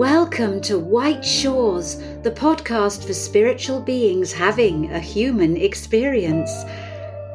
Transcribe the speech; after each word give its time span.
Welcome 0.00 0.62
to 0.62 0.78
White 0.78 1.22
Shores, 1.22 1.96
the 2.22 2.30
podcast 2.30 3.06
for 3.06 3.12
spiritual 3.12 3.82
beings 3.82 4.32
having 4.32 4.90
a 4.92 4.98
human 4.98 5.58
experience. 5.58 6.50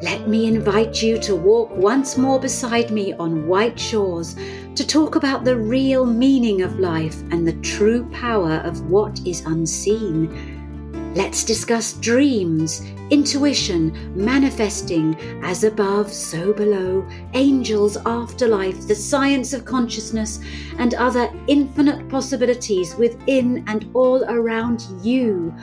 Let 0.01 0.27
me 0.27 0.47
invite 0.47 0.99
you 0.99 1.19
to 1.19 1.35
walk 1.35 1.69
once 1.69 2.17
more 2.17 2.39
beside 2.39 2.89
me 2.89 3.13
on 3.13 3.45
white 3.45 3.79
shores 3.79 4.35
to 4.73 4.87
talk 4.87 5.13
about 5.13 5.43
the 5.43 5.55
real 5.55 6.07
meaning 6.07 6.63
of 6.63 6.79
life 6.79 7.21
and 7.29 7.47
the 7.47 7.53
true 7.61 8.09
power 8.09 8.53
of 8.65 8.89
what 8.89 9.19
is 9.27 9.45
unseen. 9.45 11.13
Let's 11.13 11.43
discuss 11.43 11.93
dreams, 11.93 12.81
intuition, 13.09 14.13
manifesting, 14.15 15.15
as 15.43 15.63
above, 15.63 16.11
so 16.11 16.53
below, 16.53 17.07
angels, 17.33 17.97
afterlife, 18.05 18.87
the 18.87 18.95
science 18.95 19.53
of 19.53 19.65
consciousness, 19.65 20.39
and 20.77 20.93
other 20.95 21.29
infinite 21.47 22.07
possibilities 22.09 22.95
within 22.95 23.63
and 23.67 23.89
all 23.93 24.23
around 24.25 24.85
you. 25.01 25.53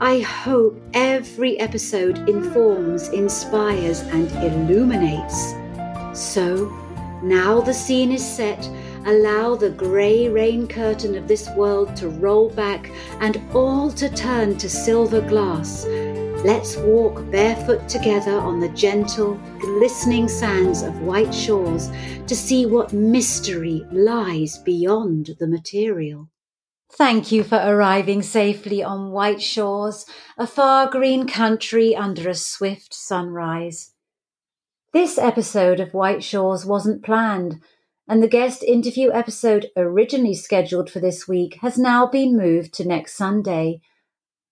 I 0.00 0.20
hope 0.20 0.80
every 0.92 1.58
episode 1.60 2.28
informs, 2.28 3.08
inspires, 3.08 4.00
and 4.00 4.30
illuminates. 4.44 5.54
So, 6.12 6.70
now 7.22 7.60
the 7.60 7.74
scene 7.74 8.12
is 8.12 8.26
set 8.26 8.68
Allow 9.06 9.56
the 9.56 9.68
grey 9.68 10.30
rain 10.30 10.66
curtain 10.66 11.14
of 11.14 11.28
this 11.28 11.50
world 11.50 11.94
to 11.96 12.08
roll 12.08 12.48
back 12.48 12.90
and 13.20 13.38
all 13.52 13.90
to 13.92 14.08
turn 14.08 14.56
to 14.56 14.68
silver 14.70 15.20
glass. 15.20 15.84
Let's 16.44 16.76
walk 16.76 17.30
barefoot 17.30 17.88
together 17.88 18.38
on 18.38 18.60
the 18.60 18.68
gentle, 18.68 19.34
glistening 19.60 20.28
sands 20.28 20.82
of 20.82 21.00
white 21.00 21.34
shores 21.34 21.90
to 22.26 22.36
see 22.36 22.66
what 22.66 22.92
mystery 22.92 23.86
lies 23.90 24.58
beyond 24.58 25.36
the 25.40 25.46
material. 25.46 26.28
Thank 26.92 27.32
you 27.32 27.44
for 27.44 27.56
arriving 27.56 28.20
safely 28.20 28.82
on 28.82 29.10
white 29.10 29.40
shores, 29.40 30.04
a 30.36 30.46
far 30.46 30.90
green 30.90 31.26
country 31.26 31.96
under 31.96 32.28
a 32.28 32.34
swift 32.34 32.92
sunrise. 32.92 33.94
This 34.92 35.16
episode 35.16 35.80
of 35.80 35.94
White 35.94 36.22
Shores 36.22 36.66
wasn't 36.66 37.02
planned 37.02 37.62
and 38.06 38.22
the 38.22 38.28
guest 38.28 38.62
interview 38.62 39.10
episode 39.12 39.70
originally 39.76 40.34
scheduled 40.34 40.90
for 40.90 41.00
this 41.00 41.26
week 41.26 41.58
has 41.62 41.78
now 41.78 42.06
been 42.06 42.36
moved 42.36 42.74
to 42.74 42.86
next 42.86 43.16
Sunday. 43.16 43.80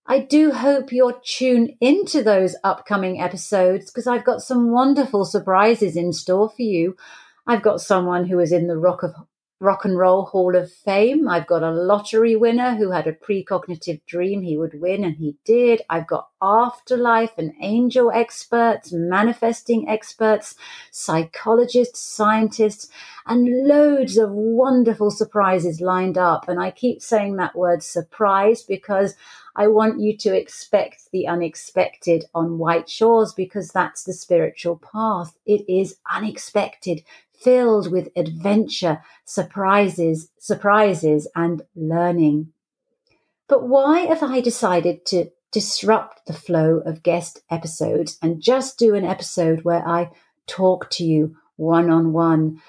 I 0.06 0.18
do 0.18 0.50
hope 0.50 0.92
you'll 0.92 1.20
tune 1.24 1.76
into 1.80 2.22
those 2.22 2.56
upcoming 2.64 3.20
episodes 3.20 3.90
because 3.90 4.06
I've 4.06 4.24
got 4.24 4.42
some 4.42 4.72
wonderful 4.72 5.24
surprises 5.24 5.96
in 5.96 6.12
store 6.12 6.50
for 6.50 6.62
you. 6.62 6.96
I've 7.46 7.62
got 7.62 7.80
someone 7.80 8.26
who 8.26 8.40
is 8.40 8.52
in 8.52 8.66
the 8.66 8.76
Rock 8.76 9.02
of 9.02 9.14
Rock 9.62 9.84
and 9.84 9.96
Roll 9.96 10.24
Hall 10.24 10.56
of 10.56 10.72
Fame. 10.72 11.28
I've 11.28 11.46
got 11.46 11.62
a 11.62 11.70
lottery 11.70 12.34
winner 12.34 12.74
who 12.74 12.90
had 12.90 13.06
a 13.06 13.12
precognitive 13.12 14.04
dream 14.06 14.42
he 14.42 14.58
would 14.58 14.80
win 14.80 15.04
and 15.04 15.16
he 15.16 15.36
did. 15.44 15.82
I've 15.88 16.08
got 16.08 16.30
afterlife 16.42 17.38
and 17.38 17.52
angel 17.60 18.10
experts, 18.10 18.90
manifesting 18.92 19.88
experts, 19.88 20.56
psychologists, 20.90 22.00
scientists, 22.00 22.88
and 23.24 23.68
loads 23.68 24.18
of 24.18 24.32
wonderful 24.32 25.12
surprises 25.12 25.80
lined 25.80 26.18
up. 26.18 26.48
And 26.48 26.60
I 26.60 26.72
keep 26.72 27.00
saying 27.00 27.36
that 27.36 27.54
word 27.54 27.84
surprise 27.84 28.64
because 28.64 29.14
I 29.54 29.68
want 29.68 30.00
you 30.00 30.16
to 30.18 30.34
expect 30.34 31.10
the 31.12 31.26
unexpected 31.26 32.24
on 32.34 32.58
White 32.58 32.88
Shores 32.88 33.34
because 33.34 33.68
that's 33.68 34.04
the 34.04 34.14
spiritual 34.14 34.76
path. 34.76 35.36
It 35.44 35.68
is 35.68 35.96
unexpected 36.10 37.02
filled 37.34 37.90
with 37.90 38.08
adventure, 38.16 39.02
surprises, 39.24 40.30
surprises 40.38 41.28
and 41.34 41.62
learning. 41.74 42.52
But 43.48 43.68
why 43.68 44.00
have 44.00 44.22
I 44.22 44.40
decided 44.40 45.04
to 45.06 45.30
disrupt 45.50 46.26
the 46.26 46.32
flow 46.32 46.78
of 46.86 47.02
guest 47.02 47.42
episodes 47.50 48.18
and 48.22 48.40
just 48.40 48.78
do 48.78 48.94
an 48.94 49.04
episode 49.04 49.62
where 49.62 49.86
I 49.86 50.10
talk 50.46 50.88
to 50.90 51.04
you 51.04 51.36
one 51.56 51.90
on 51.90 52.12
one? 52.12 52.62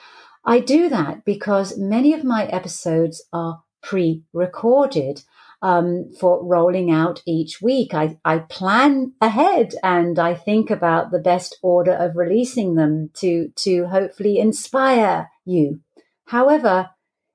I 0.44 0.60
do 0.60 0.90
that 0.90 1.24
because 1.24 1.78
many 1.78 2.14
of 2.14 2.26
my 2.26 2.46
episodes 2.48 3.24
are 3.32 3.64
pre 3.82 4.24
recorded 4.34 5.24
um, 5.64 6.12
for 6.20 6.46
rolling 6.46 6.92
out 6.92 7.24
each 7.26 7.62
week. 7.62 7.94
I, 7.94 8.20
I 8.26 8.40
plan 8.40 9.14
ahead 9.22 9.74
and 9.82 10.20
I 10.20 10.36
think 10.36 10.70
about 10.70 11.10
the 11.10 11.20
best 11.20 11.58
order 11.62 11.94
of 11.94 12.18
releasing 12.18 12.76
them 12.76 13.10
to, 13.16 13.48
to 13.56 13.88
hopefully 13.88 14.38
inspire 14.38 15.32
you. 15.46 15.80
However, 16.28 16.90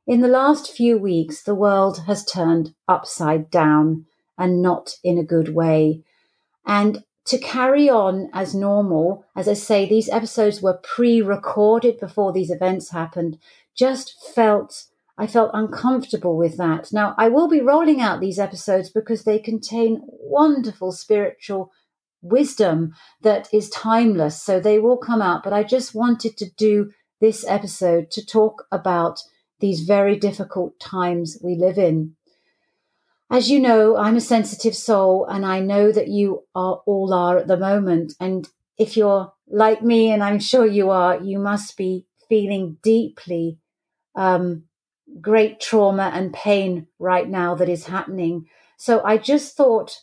in 0.07 0.21
the 0.21 0.29
last 0.29 0.71
few 0.71 0.99
weeks, 0.99 1.43
the 1.43 1.55
world 1.55 2.03
has 2.07 2.25
turned 2.25 2.75
upside 2.87 3.51
down 3.51 4.05
and 4.37 4.61
not 4.61 4.97
in 5.03 5.17
a 5.17 5.25
good 5.25 5.55
way. 5.55 6.03
And 6.67 7.05
to 7.25 7.39
carry 7.39 7.89
on 7.89 8.29
as 8.35 8.55
normal, 8.55 9.25
as 9.35 9.49
I 9.49 9.55
say, 9.55 9.89
these 9.89 10.11
episodes 10.11 10.61
were 10.61 10.81
pre 10.83 11.23
recorded 11.23 11.99
before 11.99 12.33
these 12.33 12.51
events 12.51 12.91
happened, 12.91 13.39
just 13.75 14.15
felt 14.35 14.85
I 15.19 15.27
felt 15.27 15.51
uncomfortable 15.53 16.37
with 16.37 16.57
that. 16.59 16.93
Now, 16.93 17.15
I 17.19 17.29
will 17.29 17.49
be 17.49 17.61
rolling 17.61 18.01
out 18.01 18.21
these 18.21 18.39
episodes 18.39 18.89
because 18.89 19.25
they 19.25 19.41
contain 19.41 20.01
wonderful 20.05 20.93
spiritual 20.93 21.73
wisdom 22.23 22.95
that 23.23 23.49
is 23.53 23.69
timeless. 23.71 24.41
So 24.41 24.61
they 24.61 24.79
will 24.79 24.97
come 24.97 25.21
out. 25.21 25.43
But 25.43 25.53
I 25.53 25.65
just 25.65 25.93
wanted 25.95 26.37
to 26.39 26.51
do 26.57 26.93
this 27.21 27.45
episode 27.49 28.13
to 28.13 28.25
talk 28.25 28.67
about 28.71 29.21
these 29.59 29.81
very 29.81 30.17
difficult 30.17 30.79
times 30.79 31.37
we 31.43 31.57
live 31.57 31.79
in. 31.79 32.15
As 33.29 33.51
you 33.51 33.59
know, 33.59 33.97
I'm 33.97 34.17
a 34.17 34.21
sensitive 34.21 34.77
soul 34.77 35.27
and 35.27 35.45
I 35.45 35.59
know 35.59 35.91
that 35.91 36.09
you 36.09 36.45
are 36.55 36.81
all 36.87 37.13
are 37.13 37.39
at 37.39 37.49
the 37.49 37.57
moment. 37.57 38.15
And 38.21 38.49
if 38.79 38.97
you're 38.97 39.33
like 39.49 39.83
me, 39.83 40.13
and 40.13 40.23
I'm 40.23 40.39
sure 40.39 40.65
you 40.65 40.91
are, 40.91 41.21
you 41.21 41.41
must 41.41 41.77
be 41.77 42.07
feeling 42.29 42.77
deeply 42.83 43.59
um, 44.15 44.68
great 45.21 45.61
trauma 45.61 46.11
and 46.15 46.33
pain 46.33 46.87
right 46.99 47.29
now 47.29 47.55
that 47.55 47.69
is 47.69 47.87
happening. 47.87 48.47
So 48.77 49.03
I 49.05 49.19
just 49.19 49.57
thought 49.57 49.99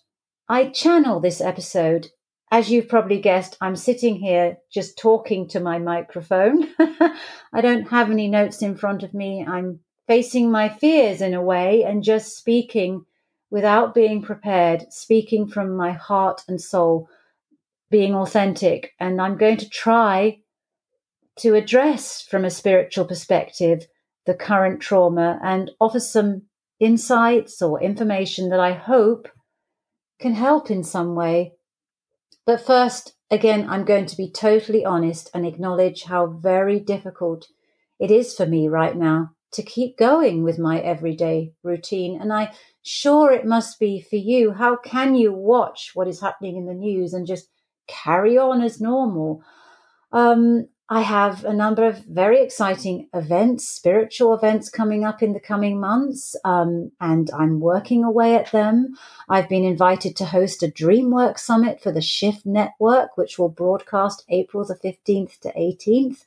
I'd 0.47 0.73
channel 0.73 1.19
this 1.19 1.41
episode. 1.41 2.07
As 2.51 2.69
you've 2.69 2.87
probably 2.87 3.19
guessed, 3.19 3.57
I'm 3.59 3.75
sitting 3.75 4.15
here 4.15 4.57
just 4.71 4.97
talking 4.97 5.47
to 5.49 5.59
my 5.59 5.79
microphone. 5.79 6.69
I 6.79 7.61
don't 7.61 7.89
have 7.89 8.11
any 8.11 8.27
notes 8.27 8.61
in 8.61 8.77
front 8.77 9.03
of 9.03 9.13
me. 9.13 9.45
I'm 9.45 9.79
facing 10.07 10.51
my 10.51 10.69
fears 10.69 11.21
in 11.21 11.33
a 11.33 11.41
way 11.41 11.83
and 11.83 12.03
just 12.03 12.37
speaking 12.37 13.05
without 13.49 13.95
being 13.95 14.21
prepared, 14.21 14.85
speaking 14.91 15.47
from 15.47 15.75
my 15.75 15.91
heart 15.91 16.43
and 16.47 16.61
soul, 16.61 17.09
being 17.89 18.13
authentic. 18.13 18.93
And 18.99 19.19
I'm 19.19 19.37
going 19.37 19.57
to 19.57 19.69
try 19.69 20.39
to 21.37 21.55
address 21.55 22.21
from 22.21 22.45
a 22.45 22.49
spiritual 22.49 23.05
perspective 23.05 23.87
the 24.25 24.33
current 24.33 24.79
trauma 24.79 25.39
and 25.43 25.71
offer 25.79 25.99
some 25.99 26.43
insights 26.79 27.61
or 27.61 27.81
information 27.81 28.49
that 28.49 28.59
I 28.59 28.73
hope 28.73 29.29
can 30.19 30.33
help 30.33 30.71
in 30.71 30.83
some 30.83 31.15
way. 31.15 31.53
But 32.45 32.65
first, 32.65 33.13
again, 33.31 33.67
I'm 33.69 33.85
going 33.85 34.05
to 34.07 34.17
be 34.17 34.29
totally 34.29 34.85
honest 34.85 35.29
and 35.33 35.45
acknowledge 35.45 36.03
how 36.03 36.27
very 36.27 36.79
difficult 36.79 37.47
it 37.99 38.11
is 38.11 38.35
for 38.35 38.45
me 38.45 38.67
right 38.67 38.95
now 38.95 39.31
to 39.53 39.63
keep 39.63 39.97
going 39.97 40.43
with 40.43 40.59
my 40.59 40.79
everyday 40.79 41.53
routine. 41.63 42.19
And 42.19 42.31
I 42.33 42.51
sure 42.83 43.31
it 43.31 43.45
must 43.45 43.79
be 43.79 44.01
for 44.01 44.17
you. 44.17 44.51
How 44.51 44.75
can 44.75 45.15
you 45.15 45.31
watch 45.31 45.91
what 45.93 46.07
is 46.07 46.19
happening 46.19 46.57
in 46.57 46.65
the 46.65 46.73
news 46.73 47.13
and 47.13 47.25
just 47.25 47.47
carry 47.87 48.37
on 48.37 48.61
as 48.61 48.81
normal? 48.81 49.41
Um, 50.11 50.67
I 50.87 51.01
have 51.01 51.43
a 51.43 51.53
number 51.53 51.83
of 51.83 52.05
very 52.05 52.43
exciting 52.43 53.07
events, 53.11 53.67
spiritual 53.67 54.35
events 54.35 54.69
coming 54.69 55.03
up 55.03 55.23
in 55.23 55.33
the 55.33 55.39
coming 55.39 55.79
months, 55.79 56.35
um, 56.45 56.91
and 57.01 57.31
I'm 57.31 57.59
working 57.59 58.03
away 58.03 58.35
at 58.35 58.51
them. 58.51 58.95
I've 59.27 59.49
been 59.49 59.63
invited 59.63 60.15
to 60.17 60.25
host 60.25 60.61
a 60.61 60.67
DreamWork 60.67 61.39
Summit 61.39 61.81
for 61.81 61.91
the 61.91 62.01
Shift 62.01 62.45
Network, 62.45 63.17
which 63.17 63.39
will 63.39 63.49
broadcast 63.49 64.25
April 64.29 64.63
the 64.63 64.75
15th 64.75 65.39
to 65.39 65.51
18th, 65.53 66.23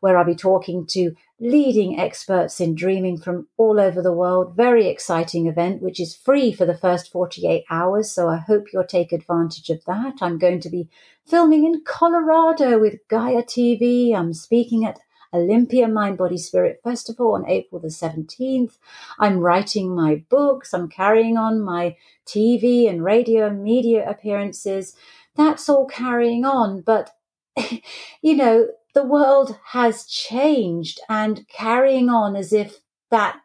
where 0.00 0.18
I'll 0.18 0.26
be 0.26 0.34
talking 0.34 0.84
to 0.88 1.14
leading 1.40 1.98
experts 1.98 2.60
in 2.60 2.74
dreaming 2.74 3.16
from 3.16 3.48
all 3.56 3.80
over 3.80 4.02
the 4.02 4.12
world. 4.12 4.54
Very 4.54 4.88
exciting 4.88 5.46
event, 5.46 5.80
which 5.80 5.98
is 5.98 6.14
free 6.14 6.52
for 6.52 6.66
the 6.66 6.76
first 6.76 7.10
48 7.10 7.64
hours. 7.70 8.12
So 8.12 8.28
I 8.28 8.36
hope 8.36 8.66
you'll 8.72 8.84
take 8.84 9.10
advantage 9.10 9.70
of 9.70 9.82
that. 9.86 10.18
I'm 10.20 10.38
going 10.38 10.60
to 10.60 10.68
be 10.68 10.90
filming 11.26 11.64
in 11.64 11.82
Colorado 11.84 12.78
with 12.78 13.06
Gaia 13.08 13.42
TV. 13.42 14.14
I'm 14.14 14.32
speaking 14.32 14.84
at 14.84 15.00
Olympia 15.34 15.88
Mind 15.88 16.18
Body 16.18 16.36
Spirit 16.36 16.80
Festival 16.84 17.32
on 17.32 17.48
April 17.48 17.80
the 17.80 17.88
17th. 17.88 18.78
I'm 19.18 19.38
writing 19.38 19.94
my 19.94 20.24
books. 20.28 20.74
I'm 20.74 20.88
carrying 20.88 21.36
on 21.36 21.62
my 21.62 21.96
TV 22.26 22.88
and 22.88 23.02
radio 23.02 23.46
and 23.46 23.62
media 23.62 24.08
appearances. 24.08 24.94
That's 25.34 25.68
all 25.68 25.86
carrying 25.86 26.44
on. 26.44 26.82
But, 26.82 27.10
you 28.22 28.36
know, 28.36 28.68
the 28.94 29.04
world 29.04 29.58
has 29.68 30.04
changed 30.04 31.00
and 31.08 31.46
carrying 31.48 32.10
on 32.10 32.36
as 32.36 32.52
if 32.52 32.80
that 33.10 33.40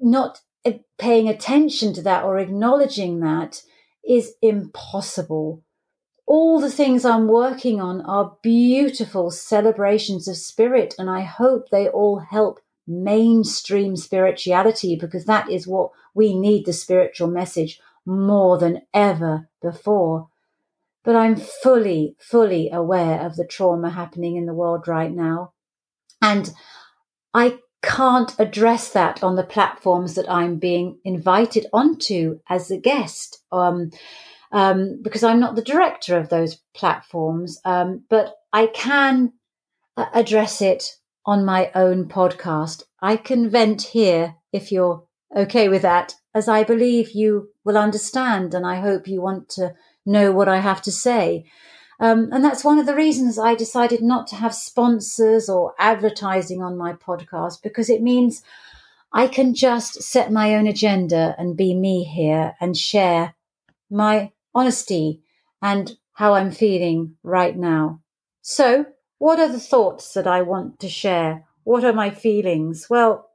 not 0.00 0.40
eh, 0.64 0.78
paying 0.98 1.28
attention 1.28 1.94
to 1.94 2.02
that 2.02 2.24
or 2.24 2.38
acknowledging 2.38 3.20
that 3.20 3.62
is 4.06 4.34
impossible. 4.42 5.62
All 6.26 6.60
the 6.60 6.70
things 6.70 7.04
I'm 7.04 7.28
working 7.28 7.80
on 7.80 8.00
are 8.00 8.36
beautiful 8.42 9.30
celebrations 9.30 10.26
of 10.26 10.36
spirit, 10.36 10.94
and 10.98 11.08
I 11.08 11.20
hope 11.20 11.70
they 11.70 11.88
all 11.88 12.18
help 12.18 12.60
mainstream 12.86 13.96
spirituality 13.96 14.96
because 14.96 15.24
that 15.26 15.50
is 15.50 15.66
what 15.66 15.90
we 16.14 16.36
need 16.36 16.66
the 16.66 16.72
spiritual 16.72 17.28
message 17.28 17.80
more 18.04 18.58
than 18.58 18.82
ever 18.92 19.48
before. 19.62 20.28
But 21.04 21.14
I'm 21.14 21.36
fully, 21.36 22.16
fully 22.18 22.70
aware 22.70 23.20
of 23.20 23.36
the 23.36 23.46
trauma 23.46 23.90
happening 23.90 24.36
in 24.36 24.46
the 24.46 24.54
world 24.54 24.88
right 24.88 25.12
now. 25.12 25.52
And 26.20 26.52
I 27.32 27.58
can't 27.82 28.34
address 28.40 28.90
that 28.90 29.22
on 29.22 29.36
the 29.36 29.44
platforms 29.44 30.14
that 30.14 30.28
I'm 30.28 30.56
being 30.56 30.98
invited 31.04 31.66
onto 31.72 32.40
as 32.48 32.70
a 32.70 32.78
guest. 32.78 33.42
Um, 33.52 33.90
um, 34.56 35.02
because 35.02 35.22
I'm 35.22 35.38
not 35.38 35.54
the 35.54 35.60
director 35.60 36.16
of 36.16 36.30
those 36.30 36.56
platforms, 36.74 37.60
um, 37.66 38.04
but 38.08 38.36
I 38.54 38.68
can 38.68 39.34
uh, 39.98 40.06
address 40.14 40.62
it 40.62 40.96
on 41.26 41.44
my 41.44 41.70
own 41.74 42.08
podcast. 42.08 42.84
I 43.02 43.18
can 43.18 43.50
vent 43.50 43.82
here 43.82 44.36
if 44.54 44.72
you're 44.72 45.04
okay 45.36 45.68
with 45.68 45.82
that, 45.82 46.14
as 46.34 46.48
I 46.48 46.64
believe 46.64 47.10
you 47.10 47.50
will 47.64 47.76
understand, 47.76 48.54
and 48.54 48.66
I 48.66 48.76
hope 48.76 49.06
you 49.06 49.20
want 49.20 49.50
to 49.50 49.74
know 50.06 50.32
what 50.32 50.48
I 50.48 50.60
have 50.60 50.80
to 50.82 50.90
say. 50.90 51.44
Um, 52.00 52.30
and 52.32 52.42
that's 52.42 52.64
one 52.64 52.78
of 52.78 52.86
the 52.86 52.94
reasons 52.94 53.38
I 53.38 53.56
decided 53.56 54.00
not 54.00 54.26
to 54.28 54.36
have 54.36 54.54
sponsors 54.54 55.50
or 55.50 55.74
advertising 55.78 56.62
on 56.62 56.78
my 56.78 56.94
podcast 56.94 57.62
because 57.62 57.90
it 57.90 58.00
means 58.00 58.42
I 59.12 59.26
can 59.26 59.54
just 59.54 60.02
set 60.02 60.32
my 60.32 60.54
own 60.54 60.66
agenda 60.66 61.34
and 61.36 61.58
be 61.58 61.74
me 61.74 62.04
here 62.04 62.54
and 62.58 62.74
share 62.74 63.34
my 63.90 64.32
honesty 64.56 65.22
and 65.60 65.96
how 66.14 66.32
I'm 66.34 66.50
feeling 66.50 67.16
right 67.22 67.56
now. 67.56 68.00
So, 68.40 68.86
what 69.18 69.38
are 69.38 69.48
the 69.48 69.60
thoughts 69.60 70.14
that 70.14 70.26
I 70.26 70.42
want 70.42 70.80
to 70.80 70.88
share? 70.88 71.44
What 71.64 71.84
are 71.84 71.92
my 71.92 72.10
feelings? 72.10 72.86
Well, 72.88 73.30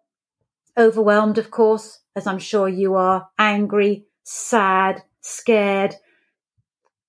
overwhelmed, 0.78 1.38
of 1.38 1.52
course, 1.52 2.00
as 2.16 2.26
I'm 2.26 2.40
sure 2.40 2.68
you 2.68 2.96
are, 2.96 3.30
angry, 3.38 4.06
sad, 4.24 5.04
scared, 5.22 5.96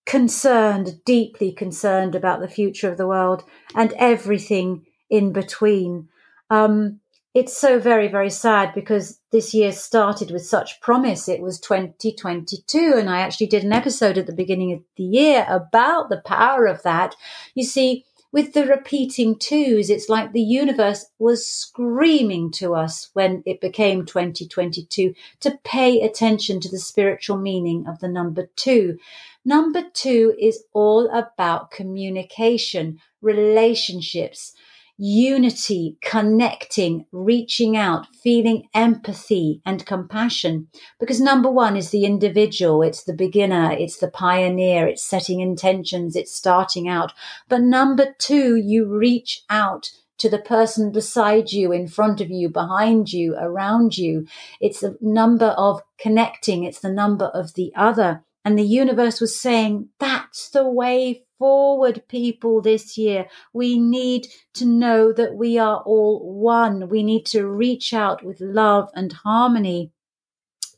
concerned, 0.05 1.01
deeply 1.07 1.53
concerned 1.53 2.15
about 2.15 2.41
the 2.41 2.49
future 2.49 2.91
of 2.91 2.99
the 2.99 3.07
world 3.07 3.45
and 3.75 3.93
everything 3.95 4.85
in 5.09 5.33
between. 5.33 6.09
Um, 6.51 7.01
it's 7.35 7.57
so 7.57 7.79
very, 7.79 8.09
very 8.09 8.29
sad 8.29 8.75
because 8.75 9.19
this 9.31 9.55
year 9.55 9.73
started 9.73 10.31
with 10.31 10.45
such 10.45 10.81
promise. 10.81 11.29
It 11.29 11.41
was 11.41 11.59
2022, 11.61 12.95
and 12.97 13.09
I 13.09 13.21
actually 13.21 13.47
did 13.47 13.65
an 13.65 13.73
episode 13.73 14.19
at 14.19 14.27
the 14.27 14.35
beginning 14.35 14.73
of 14.73 14.81
the 14.97 15.05
year 15.05 15.47
about 15.49 16.11
the 16.11 16.21
power 16.21 16.67
of 16.67 16.83
that. 16.83 17.17
You 17.55 17.65
see, 17.65 18.05
with 18.33 18.53
the 18.53 18.67
repeating 18.67 19.39
twos, 19.39 19.89
it's 19.89 20.11
like 20.11 20.33
the 20.33 20.43
universe 20.43 21.07
was 21.19 21.47
screaming 21.47 22.51
to 22.53 22.75
us 22.75 23.11
when 23.15 23.43
it 23.47 23.61
became 23.61 24.05
2022 24.05 25.15
to 25.41 25.59
pay 25.65 26.01
attention 26.01 26.61
to 26.61 26.69
the 26.69 26.79
spiritual 26.79 27.39
meaning 27.39 27.87
of 27.87 27.99
the 28.01 28.09
number 28.09 28.49
two. 28.57 28.99
Number 29.45 29.83
two 29.93 30.35
is 30.39 30.65
all 30.73 31.11
about 31.11 31.71
communication, 31.71 33.01
relationships, 33.21 34.55
unity, 34.97 35.97
connecting, 36.03 37.07
reaching 37.13 37.77
out, 37.77 38.07
feeling 38.23 38.69
empathy 38.75 39.61
and 39.65 39.85
compassion. 39.87 40.69
Because 41.01 41.21
number 41.21 41.51
one 41.51 41.77
is 41.77 41.91
the 41.91 42.05
individual, 42.05 42.83
it's 42.83 43.05
the 43.05 43.15
beginner, 43.15 43.73
it's 43.73 43.99
the 43.99 44.09
pioneer, 44.09 44.87
it's 44.87 45.05
setting 45.05 45.41
intentions, 45.41 46.15
it's 46.15 46.35
starting 46.35 46.89
out. 46.89 47.13
But 47.49 47.63
number 47.63 48.15
two, 48.19 48.57
you 48.57 48.87
reach 48.87 49.43
out 49.51 49.91
to 50.19 50.29
the 50.31 50.39
person 50.39 50.93
beside 50.93 51.51
you, 51.51 51.73
in 51.73 51.89
front 51.89 52.21
of 52.21 52.31
you, 52.31 52.49
behind 52.49 53.13
you, 53.13 53.35
around 53.35 53.99
you. 53.99 54.25
It's 54.61 54.81
the 54.81 54.97
number 55.01 55.49
of 55.59 55.81
connecting, 55.99 56.63
it's 56.63 56.79
the 56.79 56.93
number 56.93 57.27
of 57.27 57.55
the 57.55 57.73
other. 57.75 58.23
And 58.45 58.59
the 58.59 58.65
universe 58.65 59.21
was 59.21 59.39
saying, 59.39 59.89
that's 60.01 60.51
the 60.51 60.69
way 60.69 61.25
forward, 61.39 62.03
people, 62.09 62.61
this 62.61 62.99
year. 62.99 63.27
We 63.53 63.79
need 63.79 64.27
to 64.55 64.65
know 64.65 65.13
that 65.13 65.35
we 65.35 65.59
are 65.59 65.83
all 65.83 66.33
one. 66.33 66.89
We 66.89 67.03
need 67.03 67.25
to 67.27 67.47
reach 67.47 67.93
out 67.93 68.25
with 68.25 68.41
love 68.41 68.91
and 68.95 69.13
harmony. 69.13 69.93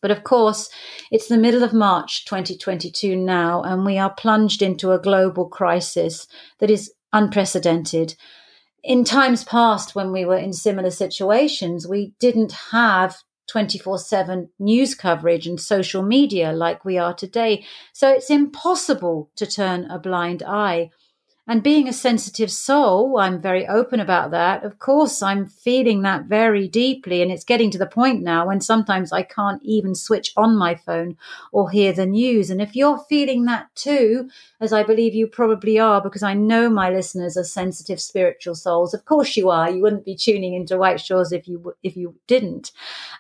But 0.03 0.11
of 0.11 0.25
course, 0.25 0.69
it's 1.11 1.29
the 1.29 1.39
middle 1.39 1.63
of 1.63 1.73
March 1.73 2.27
2022 2.27 3.17
now, 3.17 3.63
and 3.63 3.87
we 3.87 3.97
are 3.97 4.13
plunged 4.13 4.61
into 4.61 4.93
a 4.93 4.99
global 4.99 5.49
crisis 5.49 6.27
that 6.59 6.71
is 6.71 6.93
unprecedented. 7.15 8.15
In 8.83 9.05
times 9.05 9.45
past, 9.45 9.95
when 9.95 10.13
we 10.13 10.27
were 10.27 10.37
in 10.37 10.53
similar 10.53 10.91
situations, 10.91 11.89
we 11.89 12.13
didn't 12.21 12.53
have 12.73 13.17
24 13.47 13.99
7 13.99 14.49
news 14.59 14.95
coverage 14.95 15.47
and 15.47 15.61
social 15.61 16.03
media 16.03 16.53
like 16.53 16.85
we 16.85 16.99
are 16.99 17.15
today. 17.15 17.65
So 17.93 18.11
it's 18.11 18.31
impossible 18.31 19.31
to 19.37 19.47
turn 19.47 19.91
a 19.91 19.99
blind 19.99 20.43
eye. 20.43 20.91
And 21.47 21.63
being 21.63 21.89
a 21.89 21.93
sensitive 21.93 22.51
soul, 22.51 23.19
I'm 23.19 23.39
very 23.39 23.67
open 23.69 24.01
about 24.01 24.31
that. 24.31 24.65
Of 24.65 24.79
course, 24.79 25.23
I'm 25.23 25.45
feeling 25.45 26.01
that 26.01 26.25
very 26.25 26.69
deeply. 26.69 27.21
And 27.21 27.31
it's 27.31 27.45
getting 27.45 27.71
to 27.73 27.77
the 27.79 27.87
point 27.87 28.23
now 28.23 28.47
when 28.47 28.63
sometimes 28.63 29.13
I 29.13 29.25
can't 29.25 29.63
even 29.63 29.95
switch 29.95 30.33
on 30.39 30.57
my 30.57 30.75
phone 30.75 31.19
or 31.53 31.69
hear 31.69 31.93
the 31.93 32.07
news. 32.07 32.49
And 32.49 32.63
if 32.63 32.75
you're 32.75 33.05
feeling 33.11 33.45
that 33.45 33.69
too, 33.75 34.31
as 34.59 34.73
I 34.73 34.85
believe 34.85 35.15
you 35.15 35.27
probably 35.27 35.79
are, 35.79 36.01
because 36.01 36.23
I 36.23 36.33
know 36.33 36.71
my 36.71 36.89
listeners 36.89 37.37
are 37.37 37.45
sensitive 37.45 38.01
spiritual 38.01 38.55
souls. 38.55 38.95
Of 38.95 39.05
course 39.05 39.37
you 39.37 39.51
are. 39.51 39.71
You 39.71 39.83
wouldn't 39.83 40.07
be 40.07 40.17
tuning 40.17 40.55
into 40.55 40.79
White 40.79 41.01
Shores 41.01 41.31
if 41.31 41.47
you, 41.47 41.75
if 41.83 41.95
you 41.95 42.15
didn't. 42.27 42.73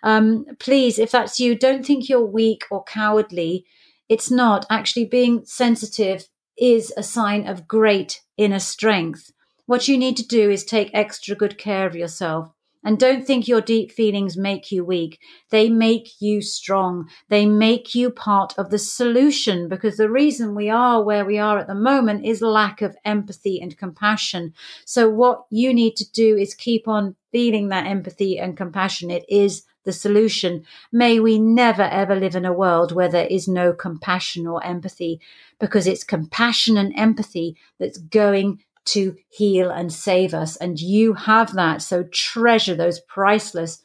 Um, 0.03 0.47
please, 0.59 0.99
if 0.99 1.11
that's 1.11 1.39
you, 1.39 1.55
don't 1.55 1.85
think 1.85 2.09
you're 2.09 2.25
weak 2.25 2.65
or 2.71 2.85
cowardly. 2.85 3.67
It's 4.09 4.31
not. 4.31 4.65
Actually, 4.71 5.05
being 5.05 5.45
sensitive 5.45 6.27
is 6.59 6.93
a 6.97 7.03
sign 7.03 7.47
of 7.47 7.69
great 7.69 8.21
inner 8.37 8.59
strength. 8.59 9.33
What 9.67 9.89
you 9.89 9.97
need 9.97 10.17
to 10.19 10.27
do 10.27 10.51
is 10.51 10.65
take 10.65 10.91
extra 10.93 11.35
good 11.35 11.59
care 11.59 11.87
of 11.87 11.97
yourself. 11.97 12.51
And 12.87 12.99
don't 12.99 13.27
think 13.27 13.49
your 13.49 13.63
deep 13.63 13.91
feelings 13.91 14.37
make 14.37 14.71
you 14.71 14.85
weak. 14.85 15.19
They 15.51 15.71
make 15.71 16.21
you 16.21 16.43
strong. 16.43 17.09
They 17.31 17.47
make 17.47 17.95
you 17.95 18.11
part 18.11 18.53
of 18.59 18.69
the 18.69 18.79
solution 18.79 19.69
because 19.69 19.97
the 19.97 20.11
reason 20.11 20.55
we 20.55 20.69
are 20.69 21.03
where 21.03 21.25
we 21.25 21.39
are 21.39 21.59
at 21.59 21.67
the 21.67 21.75
moment 21.75 22.27
is 22.27 22.43
lack 22.43 22.83
of 22.83 22.95
empathy 23.03 23.59
and 23.59 23.79
compassion. 23.79 24.53
So 24.85 25.09
what 25.09 25.45
you 25.51 25.73
need 25.73 25.97
to 25.97 26.13
do 26.13 26.37
is 26.37 26.55
keep 26.55 26.87
on 26.87 27.17
feeling 27.33 27.69
that 27.69 27.87
empathy 27.87 28.39
and 28.39 28.55
compassion. 28.55 29.11
It 29.11 29.25
is 29.31 29.65
the 29.85 29.93
solution. 29.93 30.65
May 30.93 31.21
we 31.21 31.39
never 31.39 31.83
ever 31.83 32.17
live 32.17 32.35
in 32.35 32.45
a 32.45 32.53
world 32.53 32.93
where 32.93 33.09
there 33.09 33.27
is 33.27 33.47
no 33.47 33.73
compassion 33.73 34.47
or 34.47 34.65
empathy 34.65 35.21
because 35.61 35.87
it's 35.87 36.05
compassion 36.05 36.77
and 36.77 36.93
empathy 36.97 37.57
that's 37.79 37.99
going 37.99 38.63
to 38.87 39.17
heal 39.29 39.71
and 39.71 39.93
save 39.93 40.35
us. 40.35 40.57
And 40.57 40.81
you 40.81 41.15
have 41.15 41.55
that. 41.55 41.83
So 41.83 42.05
treasure 42.13 42.75
those 42.75 43.01
priceless, 43.01 43.83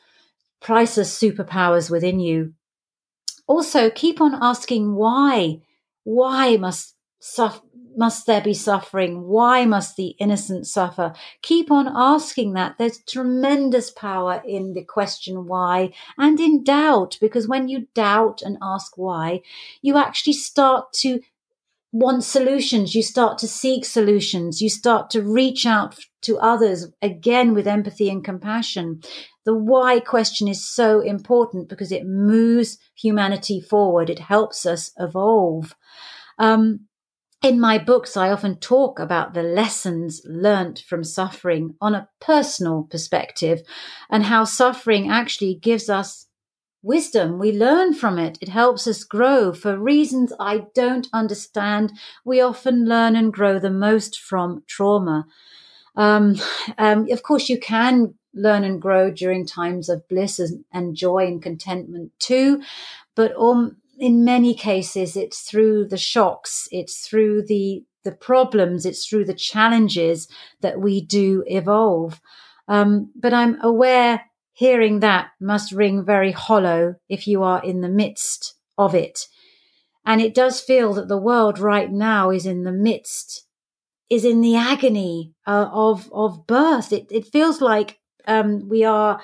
priceless 0.61 1.17
superpowers 1.17 1.89
within 1.89 2.19
you. 2.19 2.53
Also, 3.47 3.89
keep 3.89 4.21
on 4.21 4.37
asking 4.41 4.95
why. 4.95 5.61
Why 6.03 6.57
must 6.57 6.95
suffer? 7.19 7.61
Must 7.96 8.25
there 8.25 8.41
be 8.41 8.53
suffering? 8.53 9.27
Why 9.27 9.65
must 9.65 9.96
the 9.96 10.15
innocent 10.19 10.67
suffer? 10.67 11.13
Keep 11.41 11.72
on 11.72 11.88
asking 11.93 12.53
that. 12.53 12.75
There's 12.77 13.03
tremendous 13.03 13.91
power 13.91 14.41
in 14.46 14.74
the 14.74 14.84
question 14.84 15.48
why 15.48 15.91
and 16.17 16.39
in 16.39 16.63
doubt, 16.63 17.17
because 17.19 17.48
when 17.48 17.67
you 17.67 17.88
doubt 17.93 18.41
and 18.41 18.58
ask 18.62 18.98
why, 18.98 19.41
you 19.81 19.98
actually 19.98 20.34
start 20.34 20.93
to 20.93 21.19
want 21.91 22.24
solutions. 22.24 22.93
You 22.93 23.01
start 23.01 23.38
to 23.39 23.48
seek 23.48 23.84
solutions. 23.86 24.62
You 24.62 24.69
start 24.69 25.10
to 25.12 25.22
reach 25.22 25.65
out 25.65 25.96
to 26.22 26.38
others 26.38 26.88
again 27.01 27.53
with 27.53 27.67
empathy 27.67 28.10
and 28.10 28.24
compassion. 28.24 29.01
The 29.46 29.55
why 29.55 30.00
question 30.00 30.48
is 30.48 30.67
so 30.67 31.00
important 31.00 31.69
because 31.69 31.91
it 31.91 32.05
moves 32.05 32.77
humanity 32.96 33.60
forward. 33.60 34.10
It 34.10 34.19
helps 34.19 34.65
us 34.65 34.91
evolve. 35.00 35.75
Um, 36.38 36.81
in 37.41 37.60
my 37.60 37.77
books, 37.77 38.17
I 38.17 38.31
often 38.31 38.58
talk 38.58 39.00
about 39.00 39.34
the 39.34 39.43
lessons 39.43 40.22
learnt 40.25 40.84
from 40.88 41.03
suffering 41.03 41.75
on 41.79 41.96
a 41.96 42.10
personal 42.19 42.84
perspective 42.84 43.62
and 44.10 44.24
how 44.24 44.43
suffering 44.43 45.10
actually 45.10 45.55
gives 45.55 45.89
us 45.89 46.27
wisdom. 46.81 47.39
We 47.39 47.51
learn 47.51 47.93
from 47.93 48.19
it. 48.19 48.38
It 48.41 48.50
helps 48.50 48.88
us 48.88 49.03
grow. 49.05 49.53
For 49.53 49.77
reasons 49.77 50.34
I 50.39 50.65
don't 50.75 51.08
understand, 51.13 51.93
we 52.25 52.41
often 52.41 52.86
learn 52.86 53.15
and 53.15 53.31
grow 53.31 53.58
the 53.58 53.72
most 53.72 54.19
from 54.19 54.63
trauma. 54.67 55.25
Um, 55.96 56.36
um, 56.77 57.08
of 57.10 57.24
course, 57.24 57.48
you 57.48 57.60
can 57.60 58.15
learn 58.34 58.63
and 58.63 58.81
grow 58.81 59.12
during 59.12 59.46
times 59.46 59.89
of 59.89 60.08
bliss 60.08 60.41
and 60.72 60.96
joy 60.96 61.27
and 61.27 61.41
contentment 61.41 62.12
too. 62.19 62.62
But 63.15 63.34
um, 63.38 63.77
in 63.99 64.23
many 64.23 64.53
cases, 64.55 65.15
it's 65.15 65.41
through 65.41 65.87
the 65.89 65.97
shocks, 65.97 66.67
it's 66.71 67.07
through 67.07 67.43
the 67.45 67.83
the 68.05 68.11
problems, 68.13 68.85
it's 68.85 69.05
through 69.05 69.25
the 69.25 69.33
challenges 69.33 70.27
that 70.61 70.79
we 70.79 71.01
do 71.01 71.43
evolve. 71.47 72.21
Um, 72.69 73.11
but 73.13 73.33
I'm 73.33 73.59
aware 73.61 74.21
hearing 74.53 75.01
that 75.01 75.31
must 75.41 75.73
ring 75.73 76.05
very 76.05 76.31
hollow 76.31 76.95
if 77.09 77.27
you 77.27 77.43
are 77.43 77.61
in 77.63 77.81
the 77.81 77.89
midst 77.89 78.55
of 78.77 78.95
it. 78.95 79.27
And 80.05 80.21
it 80.21 80.33
does 80.33 80.61
feel 80.61 80.93
that 80.93 81.09
the 81.09 81.17
world 81.17 81.59
right 81.59 81.91
now 81.91 82.29
is 82.29 82.45
in 82.45 82.63
the 82.63 82.71
midst, 82.71 83.45
is 84.09 84.23
in 84.23 84.39
the 84.39 84.55
agony 84.55 85.33
uh, 85.45 85.69
of, 85.71 86.09
of 86.13 86.47
birth. 86.47 86.93
It, 86.93 87.07
it 87.11 87.27
feels 87.27 87.59
like 87.59 87.99
um, 88.27 88.69
we 88.69 88.85
are, 88.85 89.21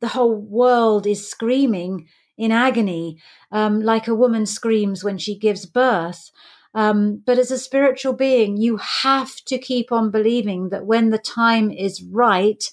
the 0.00 0.08
whole 0.08 0.36
world 0.36 1.06
is 1.08 1.28
screaming 1.28 2.06
in 2.42 2.50
agony, 2.50 3.18
um, 3.52 3.80
like 3.80 4.08
a 4.08 4.14
woman 4.14 4.46
screams 4.46 5.04
when 5.04 5.16
she 5.16 5.38
gives 5.38 5.64
birth. 5.64 6.30
Um, 6.74 7.22
but 7.24 7.38
as 7.38 7.50
a 7.50 7.58
spiritual 7.58 8.14
being, 8.14 8.56
you 8.56 8.78
have 8.78 9.36
to 9.46 9.58
keep 9.58 9.92
on 9.92 10.10
believing 10.10 10.70
that 10.70 10.86
when 10.86 11.10
the 11.10 11.18
time 11.18 11.70
is 11.70 12.02
right, 12.02 12.64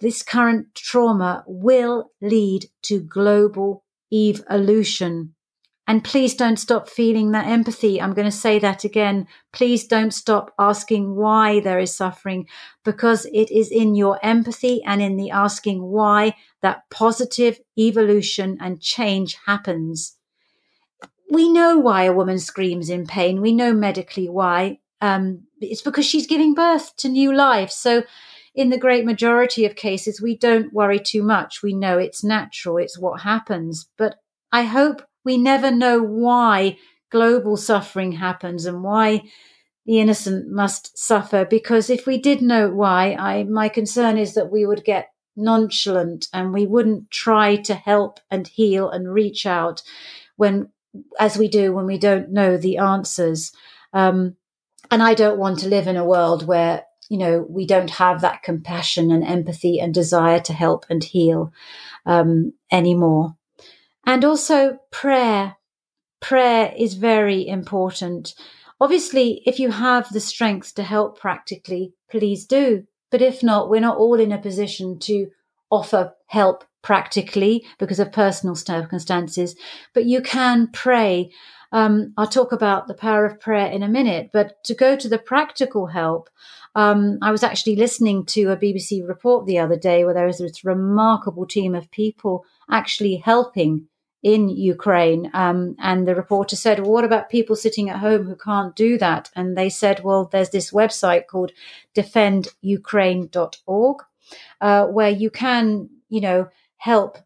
this 0.00 0.22
current 0.22 0.74
trauma 0.74 1.44
will 1.46 2.10
lead 2.20 2.66
to 2.82 3.00
global 3.00 3.84
evolution. 4.12 5.35
And 5.88 6.02
please 6.02 6.34
don't 6.34 6.58
stop 6.58 6.88
feeling 6.88 7.30
that 7.30 7.46
empathy. 7.46 8.00
I'm 8.00 8.12
going 8.12 8.26
to 8.26 8.36
say 8.36 8.58
that 8.58 8.82
again. 8.82 9.28
Please 9.52 9.86
don't 9.86 10.12
stop 10.12 10.52
asking 10.58 11.14
why 11.14 11.60
there 11.60 11.78
is 11.78 11.94
suffering 11.94 12.48
because 12.84 13.24
it 13.26 13.52
is 13.52 13.70
in 13.70 13.94
your 13.94 14.18
empathy 14.24 14.82
and 14.82 15.00
in 15.00 15.16
the 15.16 15.30
asking 15.30 15.82
why 15.82 16.34
that 16.62 16.82
positive 16.90 17.60
evolution 17.78 18.58
and 18.60 18.80
change 18.80 19.38
happens. 19.46 20.16
We 21.30 21.52
know 21.52 21.78
why 21.78 22.04
a 22.04 22.12
woman 22.12 22.40
screams 22.40 22.90
in 22.90 23.06
pain. 23.06 23.40
We 23.40 23.52
know 23.52 23.72
medically 23.72 24.28
why. 24.28 24.80
Um, 25.00 25.44
it's 25.60 25.82
because 25.82 26.06
she's 26.06 26.26
giving 26.26 26.54
birth 26.54 26.96
to 26.96 27.08
new 27.08 27.32
life. 27.32 27.70
So 27.70 28.02
in 28.56 28.70
the 28.70 28.78
great 28.78 29.04
majority 29.04 29.64
of 29.64 29.76
cases, 29.76 30.20
we 30.20 30.36
don't 30.36 30.72
worry 30.72 30.98
too 30.98 31.22
much. 31.22 31.62
We 31.62 31.74
know 31.74 31.98
it's 31.98 32.24
natural. 32.24 32.78
It's 32.78 32.98
what 32.98 33.20
happens. 33.20 33.88
But 33.96 34.16
I 34.50 34.62
hope 34.62 35.02
we 35.26 35.36
never 35.36 35.72
know 35.72 36.00
why 36.00 36.78
global 37.10 37.56
suffering 37.56 38.12
happens 38.12 38.64
and 38.64 38.82
why 38.84 39.24
the 39.84 39.98
innocent 39.98 40.48
must 40.48 40.96
suffer. 40.96 41.44
Because 41.44 41.90
if 41.90 42.06
we 42.06 42.16
did 42.16 42.40
know 42.40 42.70
why, 42.70 43.14
I, 43.14 43.42
my 43.42 43.68
concern 43.68 44.18
is 44.18 44.34
that 44.34 44.52
we 44.52 44.64
would 44.64 44.84
get 44.84 45.10
nonchalant 45.34 46.28
and 46.32 46.54
we 46.54 46.64
wouldn't 46.64 47.10
try 47.10 47.56
to 47.56 47.74
help 47.74 48.20
and 48.30 48.46
heal 48.46 48.88
and 48.88 49.12
reach 49.12 49.46
out 49.46 49.82
when, 50.36 50.68
as 51.18 51.36
we 51.36 51.48
do 51.48 51.72
when 51.72 51.86
we 51.86 51.98
don't 51.98 52.30
know 52.30 52.56
the 52.56 52.78
answers. 52.78 53.52
Um, 53.92 54.36
and 54.92 55.02
I 55.02 55.14
don't 55.14 55.38
want 55.38 55.58
to 55.60 55.68
live 55.68 55.88
in 55.88 55.96
a 55.96 56.06
world 56.06 56.46
where, 56.46 56.84
you 57.10 57.18
know, 57.18 57.44
we 57.48 57.66
don't 57.66 57.90
have 57.90 58.20
that 58.20 58.44
compassion 58.44 59.10
and 59.10 59.24
empathy 59.24 59.80
and 59.80 59.92
desire 59.92 60.38
to 60.40 60.52
help 60.52 60.86
and 60.88 61.02
heal 61.02 61.52
um, 62.04 62.52
anymore. 62.70 63.36
And 64.06 64.24
also 64.24 64.78
prayer. 64.90 65.56
Prayer 66.20 66.72
is 66.76 66.94
very 66.94 67.46
important. 67.46 68.34
Obviously, 68.80 69.42
if 69.44 69.58
you 69.58 69.70
have 69.70 70.08
the 70.12 70.20
strength 70.20 70.74
to 70.76 70.82
help 70.82 71.18
practically, 71.18 71.92
please 72.10 72.46
do. 72.46 72.84
But 73.10 73.22
if 73.22 73.42
not, 73.42 73.68
we're 73.68 73.80
not 73.80 73.98
all 73.98 74.18
in 74.20 74.32
a 74.32 74.38
position 74.38 74.98
to 75.00 75.30
offer 75.70 76.14
help 76.26 76.64
practically 76.82 77.64
because 77.78 77.98
of 77.98 78.12
personal 78.12 78.54
circumstances, 78.54 79.56
but 79.92 80.04
you 80.04 80.20
can 80.20 80.68
pray. 80.72 81.30
Um, 81.72 82.12
I'll 82.16 82.28
talk 82.28 82.52
about 82.52 82.86
the 82.86 82.94
power 82.94 83.26
of 83.26 83.40
prayer 83.40 83.66
in 83.66 83.82
a 83.82 83.88
minute, 83.88 84.30
but 84.32 84.62
to 84.64 84.74
go 84.74 84.94
to 84.94 85.08
the 85.08 85.18
practical 85.18 85.86
help, 85.88 86.30
um, 86.76 87.18
I 87.22 87.32
was 87.32 87.42
actually 87.42 87.74
listening 87.74 88.24
to 88.26 88.52
a 88.52 88.56
BBC 88.56 89.06
report 89.06 89.46
the 89.46 89.58
other 89.58 89.76
day 89.76 90.04
where 90.04 90.14
there 90.14 90.26
was 90.26 90.38
this 90.38 90.64
remarkable 90.64 91.46
team 91.46 91.74
of 91.74 91.90
people 91.90 92.44
actually 92.70 93.16
helping 93.16 93.88
in 94.26 94.48
Ukraine. 94.48 95.30
Um, 95.34 95.76
and 95.78 96.08
the 96.08 96.16
reporter 96.16 96.56
said, 96.56 96.80
well, 96.80 96.90
What 96.90 97.04
about 97.04 97.30
people 97.30 97.54
sitting 97.54 97.88
at 97.88 98.00
home 98.00 98.24
who 98.24 98.34
can't 98.34 98.74
do 98.74 98.98
that? 98.98 99.30
And 99.36 99.56
they 99.56 99.68
said, 99.68 100.02
Well, 100.02 100.24
there's 100.24 100.50
this 100.50 100.72
website 100.72 101.28
called 101.28 101.52
defendukraine.org 101.94 103.96
uh, 104.60 104.86
where 104.86 105.10
you 105.10 105.30
can, 105.30 105.90
you 106.08 106.20
know, 106.20 106.48
help, 106.78 107.18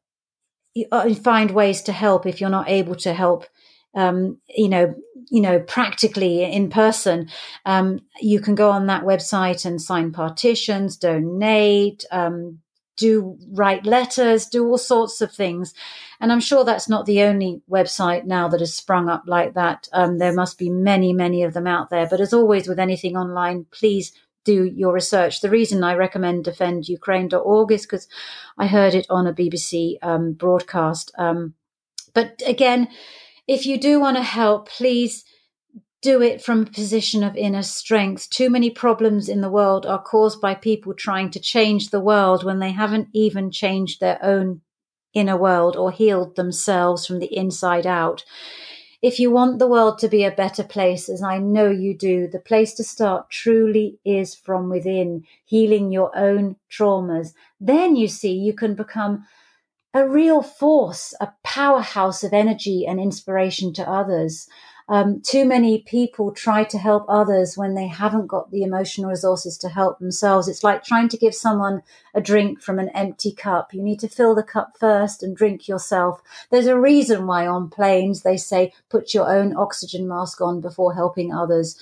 uh, 0.92 1.14
find 1.14 1.52
ways 1.52 1.80
to 1.85 1.92
help 1.92 2.26
if 2.26 2.38
you're 2.38 2.50
not 2.50 2.69
able 2.69 2.97
to 2.97 3.14
help. 3.14 3.47
Um, 3.95 4.37
you 4.47 4.69
know, 4.69 4.95
you 5.30 5.40
know, 5.40 5.59
practically 5.59 6.45
in 6.45 6.69
person, 6.69 7.30
um, 7.64 8.00
you 8.21 8.40
can 8.40 8.54
go 8.54 8.71
on 8.71 8.88
that 8.88 9.04
website 9.04 9.64
and 9.64 9.80
sign 9.80 10.12
partitions, 10.12 10.99
donate, 10.99 12.04
um, 12.11 12.59
do 13.00 13.38
write 13.52 13.87
letters, 13.87 14.47
do 14.47 14.66
all 14.66 14.78
sorts 14.78 15.23
of 15.23 15.33
things. 15.33 15.73
And 16.21 16.30
I'm 16.30 16.40
sure 16.40 16.64
that's 16.64 16.88
not 16.88 17.07
the 17.07 17.23
only 17.23 17.62
website 17.69 18.26
now 18.26 18.47
that 18.49 18.61
has 18.61 18.75
sprung 18.75 19.09
up 19.09 19.25
like 19.26 19.54
that. 19.54 19.88
Um, 19.92 20.19
there 20.19 20.35
must 20.35 20.59
be 20.59 20.69
many, 20.69 21.14
many 21.14 21.42
of 21.42 21.54
them 21.54 21.66
out 21.66 21.88
there. 21.88 22.07
But 22.07 22.21
as 22.21 22.35
always 22.35 22.69
with 22.69 22.78
anything 22.78 23.16
online, 23.16 23.66
please 23.71 24.12
do 24.45 24.64
your 24.64 24.92
research. 24.92 25.40
The 25.40 25.50
reason 25.50 25.83
I 25.83 25.95
recommend 25.95 26.45
defendukraine.org 26.45 27.73
is 27.73 27.83
because 27.83 28.07
I 28.59 28.66
heard 28.66 28.95
it 28.95 29.07
on 29.09 29.26
a 29.26 29.33
BBC 29.33 29.97
um, 30.02 30.35
broadcast. 30.35 31.11
Um, 31.16 31.54
but 32.12 32.42
again, 32.47 32.88
if 33.49 33.64
you 33.64 33.78
do 33.78 33.99
want 33.99 34.19
to 34.19 34.23
help, 34.23 34.69
please 34.69 35.25
do 36.02 36.23
it 36.23 36.42
from 36.42 36.62
a 36.62 36.66
position 36.66 37.23
of 37.23 37.37
inner 37.37 37.62
strength. 37.62 38.30
Too 38.30 38.49
many 38.49 38.71
problems 38.71 39.28
in 39.28 39.40
the 39.42 39.50
world 39.50 39.85
are 39.85 40.02
caused 40.02 40.40
by 40.40 40.54
people 40.54 40.95
trying 40.95 41.30
to 41.33 41.40
change 41.40 41.90
the 41.90 42.00
world 42.00 42.42
when 42.42 42.59
they 42.59 42.73
haven't 42.73 43.09
even 43.12 43.50
changed 43.50 44.00
their 44.00 44.19
own 44.23 44.62
inner 45.12 45.37
world 45.37 45.76
or 45.76 45.90
healed 45.90 46.37
themselves 46.37 47.07
from 47.07 47.19
the 47.19 47.35
inside 47.37 47.87
out. 47.87 48.25
If 49.02 49.19
you 49.19 49.30
want 49.30 49.59
the 49.59 49.66
world 49.66 49.99
to 50.00 50.09
be 50.09 50.25
a 50.25 50.30
better 50.30 50.62
place, 50.62 51.09
as 51.09 51.23
I 51.23 51.38
know 51.38 51.71
you 51.71 51.97
do, 51.97 52.28
the 52.28 52.38
place 52.38 52.75
to 52.75 52.85
start 52.85 53.30
truly 53.30 53.99
is 54.04 54.35
from 54.35 54.69
within, 54.69 55.25
healing 55.47 55.90
your 55.90 56.16
own 56.16 56.57
traumas. 56.71 57.33
Then 57.59 57.97
you 57.97 58.09
see 58.09 58.33
you 58.33 58.52
can 58.52 58.75
become 58.75 59.25
a 59.95 60.07
real 60.07 60.42
force, 60.42 61.14
a 61.21 61.33
powerhouse 61.42 62.23
of 62.23 62.33
energy 62.33 62.87
and 62.87 63.00
inspiration 63.00 63.73
to 63.75 63.90
others. 63.90 64.47
Um, 64.91 65.21
too 65.21 65.45
many 65.45 65.83
people 65.83 66.33
try 66.33 66.65
to 66.65 66.77
help 66.77 67.05
others 67.09 67.57
when 67.57 67.75
they 67.75 67.87
haven't 67.87 68.27
got 68.27 68.51
the 68.51 68.65
emotional 68.65 69.09
resources 69.09 69.57
to 69.59 69.69
help 69.69 70.01
themselves. 70.01 70.49
It's 70.49 70.65
like 70.65 70.83
trying 70.83 71.09
to 71.11 71.17
give 71.17 71.33
someone 71.33 71.85
a 72.13 72.21
drink 72.21 72.61
from 72.61 72.81
an 72.81 72.89
empty 72.89 73.31
cup. 73.31 73.73
You 73.73 73.85
need 73.85 74.01
to 74.01 74.09
fill 74.09 74.35
the 74.35 74.43
cup 74.43 74.77
first 74.81 75.23
and 75.23 75.37
drink 75.37 75.69
yourself. 75.69 76.21
There's 76.51 76.67
a 76.67 76.79
reason 76.79 77.29
why 77.29 77.47
on 77.47 77.71
planes 77.71 78.23
they 78.23 78.37
say 78.37 78.73
put 78.89 79.15
your 79.15 79.33
own 79.33 79.57
oxygen 79.57 80.09
mask 80.09 80.41
on 80.41 80.61
before 80.61 80.93
helping 80.93 81.33
others. 81.33 81.79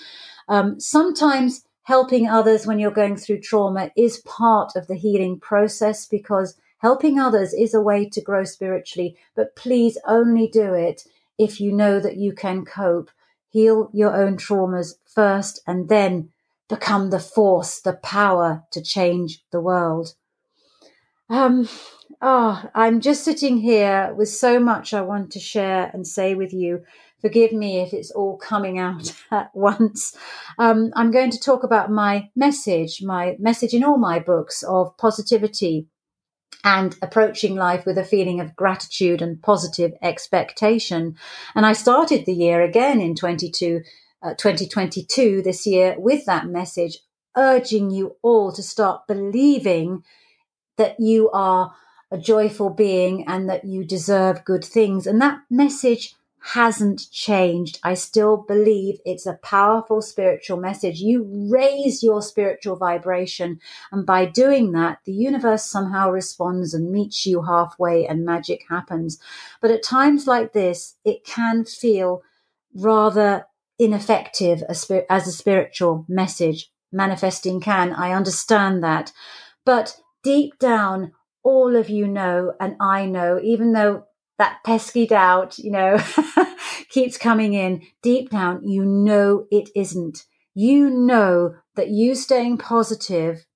Um, 0.47 0.79
sometimes 0.79 1.65
helping 1.85 2.29
others 2.29 2.67
when 2.67 2.79
you're 2.79 2.91
going 2.91 3.17
through 3.17 3.41
trauma 3.41 3.91
is 3.97 4.19
part 4.19 4.77
of 4.77 4.87
the 4.87 4.97
healing 4.97 5.41
process 5.41 6.05
because 6.05 6.57
helping 6.81 7.19
others 7.19 7.55
is 7.55 7.73
a 7.73 7.81
way 7.81 8.07
to 8.07 8.21
grow 8.21 8.45
spiritually, 8.45 9.17
but 9.35 9.57
please 9.57 9.97
only 10.07 10.47
do 10.47 10.75
it 10.75 11.05
if 11.38 11.61
you 11.61 11.73
know 11.73 12.00
that 12.00 12.16
you 12.16 12.33
can 12.33 12.64
cope. 12.64 13.11
Heal 13.50 13.90
your 13.95 14.14
own 14.14 14.37
traumas 14.37 14.95
first 15.07 15.61
and 15.66 15.88
then 15.88 16.30
become 16.68 17.11
the 17.11 17.21
force, 17.21 17.80
the 17.80 17.95
power 17.95 18.64
to 18.73 18.83
change 18.83 19.42
the 19.50 19.61
world. 19.61 20.14
Um, 21.30 21.68
oh, 22.21 22.62
I'm 22.75 23.00
just 23.00 23.25
sitting 23.25 23.59
here 23.59 24.12
with 24.14 24.28
so 24.28 24.61
much 24.61 24.92
I 24.92 25.00
want 25.00 25.33
to 25.33 25.40
share 25.40 25.90
and 25.92 26.07
say 26.07 26.35
with 26.35 26.52
you. 26.52 26.83
Forgive 27.21 27.52
me 27.52 27.80
if 27.80 27.92
it's 27.92 28.11
all 28.11 28.37
coming 28.37 28.78
out 28.78 29.14
at 29.30 29.50
once. 29.54 30.16
Um, 30.59 30.92
I'm 30.95 31.11
going 31.11 31.30
to 31.30 31.40
talk 31.40 31.64
about 31.64 31.90
my 31.90 32.30
message, 32.37 33.02
my 33.02 33.37
message 33.38 33.75
in 33.75 33.85
all 33.85 33.99
my 33.99 34.18
books 34.18 34.62
of 34.62 34.97
positivity, 34.97 35.87
and 36.64 36.97
approaching 37.02 37.55
life 37.55 37.87
with 37.87 37.99
a 37.99 38.05
feeling 38.05 38.40
of 38.40 38.57
gratitude 38.57 39.23
and 39.23 39.43
positive 39.43 39.93
expectation. 40.02 41.17
And 41.55 41.64
I 41.64 41.73
started 41.73 42.26
the 42.26 42.35
year 42.35 42.62
again 42.62 43.00
in 43.00 43.14
22, 43.14 43.83
uh, 44.23 44.35
2022 44.35 45.43
this 45.43 45.67
year 45.67 45.95
with 45.99 46.25
that 46.26 46.47
message, 46.47 46.99
urging 47.37 47.90
you 47.90 48.17
all 48.23 48.52
to 48.52 48.62
start 48.62 49.07
believing 49.07 50.02
that 50.76 50.99
you 50.99 51.31
are 51.31 51.75
a 52.11 52.19
joyful 52.19 52.71
being 52.71 53.26
and 53.26 53.49
that 53.49 53.64
you 53.64 53.85
deserve 53.85 54.45
good 54.45 54.64
things. 54.64 55.07
And 55.07 55.21
that 55.21 55.40
message 55.50 56.14
hasn't 56.40 57.11
changed. 57.11 57.78
I 57.83 57.95
still 57.95 58.37
believe 58.37 59.00
it's 59.04 59.26
a 59.26 59.38
powerful 59.42 60.00
spiritual 60.00 60.57
message. 60.57 61.00
You 61.00 61.26
raise 61.50 62.02
your 62.02 62.23
spiritual 62.23 62.76
vibration. 62.76 63.61
And 63.92 64.07
by 64.07 64.25
doing 64.25 64.73
that, 64.73 64.99
the 65.04 65.12
universe 65.12 65.64
somehow 65.64 66.11
responds 66.11 66.75
and 66.75 66.90
meets 66.90 67.26
you 67.26 67.42
halfway 67.42 68.07
and 68.07 68.25
magic 68.25 68.64
happens. 68.68 69.18
But 69.61 69.71
at 69.71 69.83
times 69.83 70.26
like 70.26 70.52
this, 70.52 70.97
it 71.04 71.25
can 71.25 71.64
feel 71.64 72.23
rather 72.75 73.47
ineffective 73.78 74.62
as 74.68 74.90
a 75.26 75.33
spiritual 75.33 76.04
message. 76.09 76.71
Manifesting 76.90 77.61
can. 77.61 77.92
I 77.92 78.12
understand 78.12 78.83
that. 78.83 79.12
But 79.64 80.00
deep 80.23 80.59
down, 80.59 81.12
all 81.42 81.76
of 81.76 81.88
you 81.88 82.09
know, 82.09 82.54
and 82.59 82.76
I 82.80 83.07
know, 83.07 83.38
even 83.42 83.73
though 83.73 84.04
that 84.38 84.59
pesky 84.64 85.07
doubt, 85.07 85.59
you 85.59 85.71
know, 85.71 85.99
keeps 86.88 87.16
coming 87.18 87.54
in 87.54 87.83
deep 88.02 88.30
down, 88.30 88.66
you 88.66 88.85
know 88.85 89.47
it 89.50 89.68
isn't. 89.75 90.25
You 90.54 90.90
know 90.90 91.54
that 91.76 91.88
you 91.88 92.14
staying 92.14 92.59
positive 92.59 93.47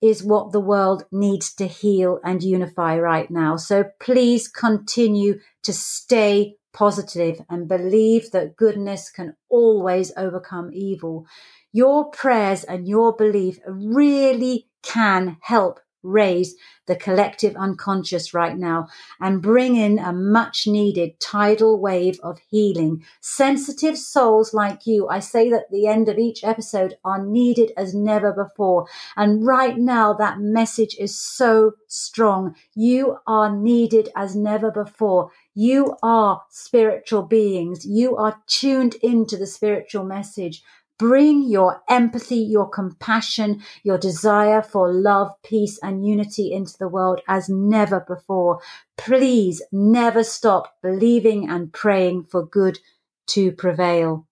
is 0.00 0.22
what 0.22 0.52
the 0.52 0.60
world 0.60 1.04
needs 1.10 1.52
to 1.54 1.66
heal 1.66 2.20
and 2.24 2.42
unify 2.42 2.98
right 2.98 3.30
now. 3.30 3.56
So 3.56 3.84
please 4.00 4.48
continue 4.48 5.40
to 5.64 5.72
stay 5.72 6.56
positive 6.72 7.40
and 7.50 7.68
believe 7.68 8.30
that 8.30 8.56
goodness 8.56 9.10
can 9.10 9.34
always 9.48 10.12
overcome 10.16 10.70
evil. 10.72 11.26
Your 11.72 12.10
prayers 12.10 12.64
and 12.64 12.86
your 12.86 13.16
belief 13.16 13.58
really 13.66 14.68
can 14.82 15.38
help 15.42 15.80
raise 16.02 16.54
the 16.86 16.96
collective 16.96 17.54
unconscious 17.56 18.32
right 18.32 18.56
now 18.56 18.88
and 19.20 19.42
bring 19.42 19.76
in 19.76 19.98
a 19.98 20.12
much 20.12 20.66
needed 20.66 21.18
tidal 21.20 21.80
wave 21.80 22.18
of 22.22 22.38
healing. 22.48 23.04
Sensitive 23.20 23.98
souls 23.98 24.54
like 24.54 24.86
you, 24.86 25.08
I 25.08 25.20
say 25.20 25.50
that 25.50 25.70
the 25.70 25.86
end 25.86 26.08
of 26.08 26.18
each 26.18 26.42
episode 26.44 26.96
are 27.04 27.24
needed 27.24 27.72
as 27.76 27.94
never 27.94 28.32
before. 28.32 28.86
And 29.16 29.46
right 29.46 29.76
now, 29.76 30.14
that 30.14 30.40
message 30.40 30.96
is 30.98 31.18
so 31.18 31.72
strong. 31.88 32.54
You 32.74 33.18
are 33.26 33.54
needed 33.54 34.08
as 34.16 34.34
never 34.34 34.70
before. 34.70 35.30
You 35.54 35.96
are 36.02 36.42
spiritual 36.50 37.22
beings. 37.22 37.84
You 37.84 38.16
are 38.16 38.40
tuned 38.46 38.94
into 39.02 39.36
the 39.36 39.46
spiritual 39.46 40.04
message. 40.04 40.62
Bring 40.98 41.48
your 41.48 41.82
empathy, 41.88 42.38
your 42.38 42.68
compassion, 42.68 43.62
your 43.84 43.98
desire 43.98 44.62
for 44.62 44.92
love, 44.92 45.30
peace, 45.44 45.78
and 45.82 46.04
unity 46.04 46.52
into 46.52 46.76
the 46.76 46.88
world 46.88 47.20
as 47.28 47.48
never 47.48 48.00
before. 48.00 48.60
Please 48.96 49.62
never 49.70 50.24
stop 50.24 50.74
believing 50.82 51.48
and 51.48 51.72
praying 51.72 52.24
for 52.24 52.44
good 52.44 52.80
to 53.28 53.52
prevail. 53.52 54.26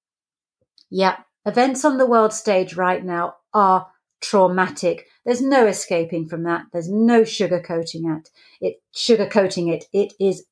Yeah, 0.90 1.18
events 1.44 1.84
on 1.84 1.98
the 1.98 2.06
world 2.06 2.32
stage 2.32 2.76
right 2.76 3.04
now 3.04 3.36
are 3.54 3.88
traumatic. 4.20 5.06
There's 5.24 5.42
no 5.42 5.66
escaping 5.66 6.28
from 6.28 6.42
that. 6.44 6.64
There's 6.72 6.90
no 6.90 7.22
sugarcoating 7.22 8.18
it. 8.18 8.28
It 8.60 8.76
sugarcoating 8.94 9.72
it. 9.72 9.84
It 9.92 10.14
is 10.18 10.44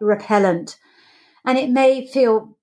repellent. 0.00 0.78
And 1.44 1.58
it 1.58 1.70
may 1.70 2.06
feel 2.06 2.56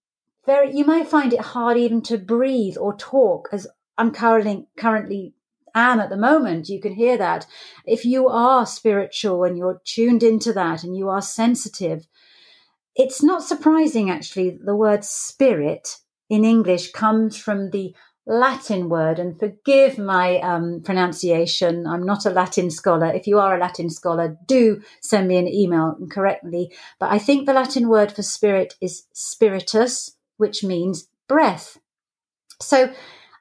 very, 0.48 0.76
you 0.76 0.86
might 0.86 1.08
find 1.08 1.34
it 1.34 1.42
hard 1.42 1.78
even 1.78 2.02
to 2.04 2.18
breathe 2.18 2.78
or 2.80 2.96
talk 2.98 3.50
as 3.52 3.68
I'm 4.00 4.12
currently, 4.12 4.68
currently 4.78 5.36
am 5.76 6.00
at 6.00 6.10
the 6.10 6.18
moment. 6.18 6.70
You 6.70 6.82
can 6.82 6.94
hear 6.94 7.18
that. 7.18 7.46
If 7.86 8.06
you 8.06 8.28
are 8.30 8.66
spiritual 8.66 9.44
and 9.44 9.58
you're 9.58 9.82
tuned 9.86 10.24
into 10.24 10.54
that 10.54 10.84
and 10.84 10.98
you 10.98 11.10
are 11.10 11.22
sensitive, 11.22 12.08
it's 12.96 13.22
not 13.22 13.44
surprising 13.44 14.10
actually 14.10 14.58
the 14.60 14.76
word 14.76 15.04
spirit 15.04 15.98
in 16.30 16.44
English 16.44 16.92
comes 16.92 17.38
from 17.38 17.70
the 17.70 17.94
Latin 18.30 18.90
word, 18.90 19.20
and 19.20 19.40
forgive 19.40 19.98
my 19.98 20.40
um, 20.40 20.82
pronunciation. 20.84 21.88
I'm 21.88 22.06
not 22.06 22.26
a 22.26 22.30
Latin 22.30 22.70
scholar. 22.70 23.08
If 23.08 23.26
you 23.26 23.40
are 23.40 23.56
a 23.56 23.60
Latin 23.60 23.90
scholar, 23.90 24.38
do 24.46 24.82
send 25.02 25.30
me 25.30 25.38
an 25.38 25.48
email 25.48 25.96
and 25.98 26.12
correct 26.12 26.44
me. 26.44 26.70
But 27.00 27.10
I 27.10 27.20
think 27.20 27.46
the 27.46 27.54
Latin 27.54 27.88
word 27.88 28.12
for 28.12 28.24
spirit 28.24 28.74
is 28.82 29.04
spiritus, 29.14 30.17
which 30.38 30.64
means 30.64 31.08
breath. 31.28 31.78
So 32.62 32.94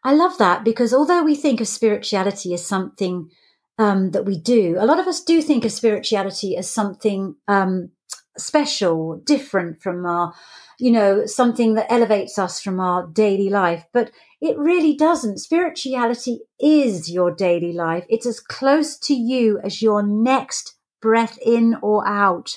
I 0.05 0.15
love 0.15 0.39
that 0.39 0.65
because 0.65 0.93
although 0.93 1.23
we 1.23 1.35
think 1.35 1.61
of 1.61 1.69
spirituality 1.69 2.53
as 2.55 2.65
something 2.65 3.31
um, 3.79 4.11
that 4.13 4.25
we 4.25 4.39
do, 4.39 4.77
a 4.79 4.87
lot 4.87 4.99
of 4.99 5.07
us 5.07 5.23
do 5.23 5.43
think 5.43 5.65
of 5.65 5.73
spirituality 5.73 6.57
as 6.57 6.71
something 6.71 7.37
um, 7.49 7.91
special, 8.39 9.21
different 9.25 9.81
from 9.81 10.07
our, 10.07 10.33
you 10.79 10.91
know, 10.91 11.27
something 11.27 11.75
that 11.75 11.91
elevates 11.91 12.39
us 12.39 12.61
from 12.61 12.81
our 12.81 13.07
daily 13.09 13.49
life. 13.49 13.85
But 13.93 14.11
it 14.41 14.59
really 14.59 14.95
doesn't. 14.95 15.39
Spirituality 15.39 16.41
is 16.61 17.11
your 17.11 17.35
daily 17.35 17.73
life. 17.73 18.05
It's 18.09 18.27
as 18.27 18.41
close 18.41 18.99
to 19.01 19.15
you 19.15 19.59
as 19.65 19.83
your 19.83 20.03
next 20.03 20.77
breath 21.01 21.39
in 21.45 21.77
or 21.83 22.07
out. 22.07 22.57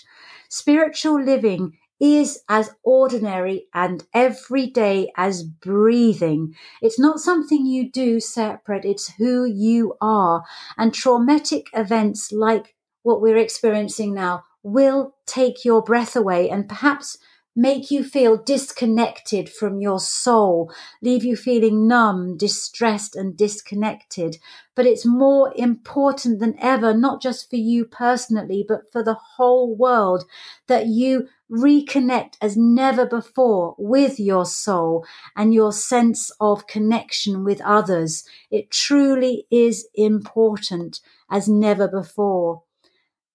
Spiritual 0.49 1.23
living 1.23 1.78
is 1.99 2.39
as 2.47 2.73
ordinary 2.83 3.67
and 3.73 4.05
everyday 4.13 5.11
as 5.17 5.43
breathing. 5.43 6.55
It's 6.81 6.99
not 6.99 7.19
something 7.19 7.65
you 7.65 7.91
do 7.91 8.19
separate, 8.19 8.85
it's 8.85 9.13
who 9.13 9.45
you 9.45 9.95
are. 10.01 10.43
And 10.77 10.93
traumatic 10.93 11.67
events 11.73 12.31
like 12.31 12.75
what 13.03 13.21
we're 13.21 13.37
experiencing 13.37 14.13
now 14.13 14.43
will 14.63 15.15
take 15.25 15.65
your 15.65 15.81
breath 15.81 16.15
away 16.15 16.49
and 16.49 16.67
perhaps 16.67 17.17
make 17.55 17.91
you 17.91 18.03
feel 18.03 18.37
disconnected 18.37 19.49
from 19.49 19.81
your 19.81 19.99
soul, 19.99 20.71
leave 21.01 21.25
you 21.25 21.35
feeling 21.35 21.87
numb, 21.87 22.37
distressed, 22.37 23.15
and 23.15 23.35
disconnected. 23.35 24.37
But 24.75 24.85
it's 24.85 25.05
more 25.05 25.51
important 25.57 26.39
than 26.39 26.55
ever, 26.59 26.93
not 26.93 27.21
just 27.21 27.49
for 27.49 27.57
you 27.57 27.83
personally, 27.83 28.63
but 28.65 28.83
for 28.93 29.03
the 29.03 29.17
whole 29.35 29.75
world, 29.75 30.23
that 30.67 30.85
you 30.87 31.27
reconnect 31.51 32.35
as 32.41 32.55
never 32.55 33.05
before 33.05 33.75
with 33.77 34.19
your 34.19 34.45
soul 34.45 35.05
and 35.35 35.53
your 35.53 35.71
sense 35.71 36.31
of 36.39 36.67
connection 36.67 37.43
with 37.43 37.61
others. 37.61 38.23
It 38.51 38.71
truly 38.71 39.45
is 39.51 39.87
important 39.95 40.99
as 41.29 41.47
never 41.47 41.87
before. 41.87 42.63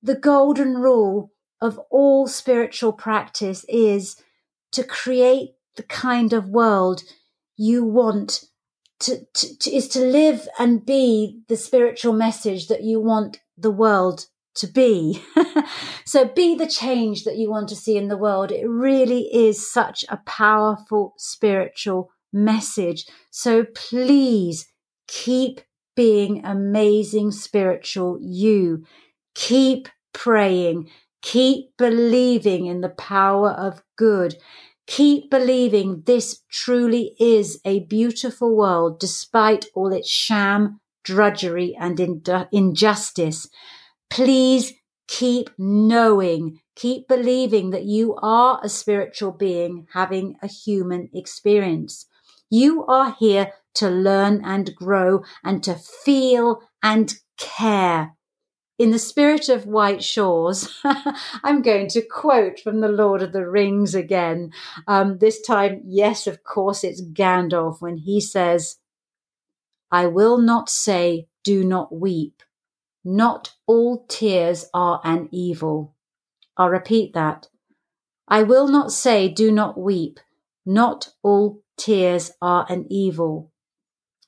The 0.02 0.14
golden 0.14 0.74
rule 0.74 1.32
of 1.60 1.78
all 1.90 2.26
spiritual 2.26 2.92
practice 2.92 3.64
is 3.68 4.16
to 4.72 4.84
create 4.84 5.50
the 5.76 5.82
kind 5.82 6.32
of 6.32 6.48
world 6.48 7.02
you 7.56 7.84
want 7.84 8.44
to, 9.00 9.24
to, 9.34 9.58
to, 9.58 9.74
is 9.74 9.88
to 9.88 10.00
live 10.00 10.48
and 10.58 10.84
be 10.84 11.40
the 11.48 11.56
spiritual 11.56 12.12
message 12.12 12.68
that 12.68 12.82
you 12.82 13.00
want 13.00 13.40
the 13.56 13.70
world 13.70 14.26
to 14.56 14.66
be. 14.66 15.22
so 16.04 16.26
be 16.26 16.54
the 16.54 16.66
change 16.66 17.24
that 17.24 17.36
you 17.36 17.50
want 17.50 17.68
to 17.68 17.76
see 17.76 17.96
in 17.96 18.08
the 18.08 18.16
world. 18.16 18.52
It 18.52 18.66
really 18.68 19.28
is 19.34 19.70
such 19.70 20.04
a 20.08 20.18
powerful 20.18 21.14
spiritual 21.18 22.10
message. 22.32 23.06
So 23.30 23.64
please 23.74 24.66
keep 25.06 25.60
being 25.96 26.44
amazing 26.44 27.30
spiritual 27.30 28.18
you. 28.20 28.84
Keep 29.34 29.88
praying. 30.12 30.90
Keep 31.22 31.76
believing 31.78 32.66
in 32.66 32.80
the 32.80 32.88
power 32.90 33.50
of 33.50 33.82
good. 33.96 34.36
Keep 34.86 35.30
believing 35.30 36.02
this 36.04 36.42
truly 36.50 37.14
is 37.18 37.58
a 37.64 37.80
beautiful 37.80 38.54
world 38.54 39.00
despite 39.00 39.66
all 39.74 39.92
its 39.92 40.10
sham, 40.10 40.80
drudgery, 41.02 41.74
and 41.78 41.98
injustice. 42.52 43.48
Please 44.10 44.72
keep 45.08 45.50
knowing, 45.58 46.60
keep 46.74 47.08
believing 47.08 47.70
that 47.70 47.84
you 47.84 48.16
are 48.22 48.60
a 48.62 48.68
spiritual 48.68 49.32
being 49.32 49.86
having 49.92 50.36
a 50.42 50.46
human 50.46 51.10
experience. 51.12 52.06
You 52.50 52.84
are 52.86 53.16
here 53.18 53.52
to 53.74 53.90
learn 53.90 54.44
and 54.44 54.74
grow 54.74 55.22
and 55.42 55.62
to 55.64 55.74
feel 55.74 56.60
and 56.82 57.14
care. 57.38 58.12
In 58.76 58.90
the 58.90 58.98
spirit 58.98 59.48
of 59.48 59.66
White 59.66 60.02
Shores, 60.02 60.80
I'm 61.44 61.62
going 61.62 61.88
to 61.88 62.02
quote 62.02 62.58
from 62.58 62.80
The 62.80 62.88
Lord 62.88 63.22
of 63.22 63.32
the 63.32 63.48
Rings 63.48 63.94
again. 63.94 64.50
Um, 64.88 65.18
this 65.18 65.40
time, 65.40 65.82
yes, 65.84 66.26
of 66.26 66.42
course, 66.42 66.82
it's 66.82 67.00
Gandalf 67.00 67.80
when 67.80 67.98
he 67.98 68.20
says, 68.20 68.78
I 69.92 70.06
will 70.08 70.38
not 70.38 70.68
say, 70.68 71.28
do 71.44 71.62
not 71.64 71.94
weep. 71.94 72.42
Not 73.04 73.52
all 73.66 74.06
tears 74.08 74.66
are 74.72 75.00
an 75.04 75.28
evil. 75.30 75.94
I'll 76.56 76.70
repeat 76.70 77.12
that. 77.14 77.48
I 78.26 78.42
will 78.42 78.68
not 78.68 78.92
say, 78.92 79.28
do 79.28 79.52
not 79.52 79.78
weep. 79.78 80.18
Not 80.64 81.10
all 81.22 81.62
tears 81.76 82.32
are 82.40 82.64
an 82.68 82.86
evil. 82.88 83.52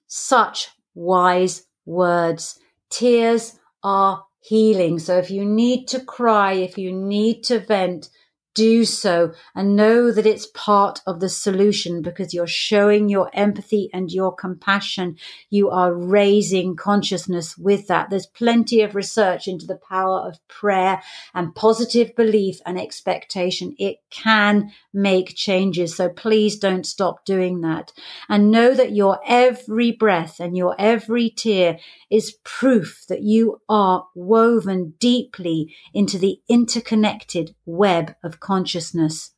Such 0.06 0.68
wise 0.94 1.66
words. 1.86 2.58
Tears 2.90 3.58
are 3.82 4.24
healing. 4.40 4.98
So 4.98 5.16
if 5.16 5.30
you 5.30 5.44
need 5.44 5.86
to 5.88 6.00
cry, 6.00 6.52
if 6.52 6.76
you 6.76 6.92
need 6.92 7.42
to 7.44 7.60
vent, 7.60 8.10
do 8.56 8.86
so 8.86 9.32
and 9.54 9.76
know 9.76 10.10
that 10.10 10.26
it's 10.26 10.46
part 10.46 11.00
of 11.06 11.20
the 11.20 11.28
solution 11.28 12.00
because 12.02 12.32
you're 12.32 12.46
showing 12.46 13.08
your 13.08 13.30
empathy 13.34 13.90
and 13.92 14.10
your 14.10 14.34
compassion. 14.34 15.16
You 15.50 15.70
are 15.70 15.94
raising 15.94 16.74
consciousness 16.74 17.56
with 17.58 17.86
that. 17.86 18.08
There's 18.08 18.26
plenty 18.26 18.80
of 18.80 18.94
research 18.94 19.46
into 19.46 19.66
the 19.66 19.78
power 19.88 20.20
of 20.26 20.40
prayer 20.48 21.02
and 21.34 21.54
positive 21.54 22.16
belief 22.16 22.58
and 22.64 22.80
expectation. 22.80 23.76
It 23.78 23.98
can 24.10 24.72
make 24.92 25.36
changes. 25.36 25.94
So 25.94 26.08
please 26.08 26.58
don't 26.58 26.86
stop 26.86 27.26
doing 27.26 27.60
that 27.60 27.92
and 28.28 28.50
know 28.50 28.72
that 28.72 28.92
your 28.92 29.20
every 29.26 29.92
breath 29.92 30.40
and 30.40 30.56
your 30.56 30.74
every 30.78 31.28
tear 31.28 31.78
is 32.10 32.38
proof 32.42 33.04
that 33.08 33.22
you 33.22 33.60
are 33.68 34.06
woven 34.14 34.94
deeply 34.98 35.74
into 35.92 36.16
the 36.16 36.40
interconnected 36.48 37.54
web 37.66 38.14
of 38.22 38.40
consciousness. 38.46 39.32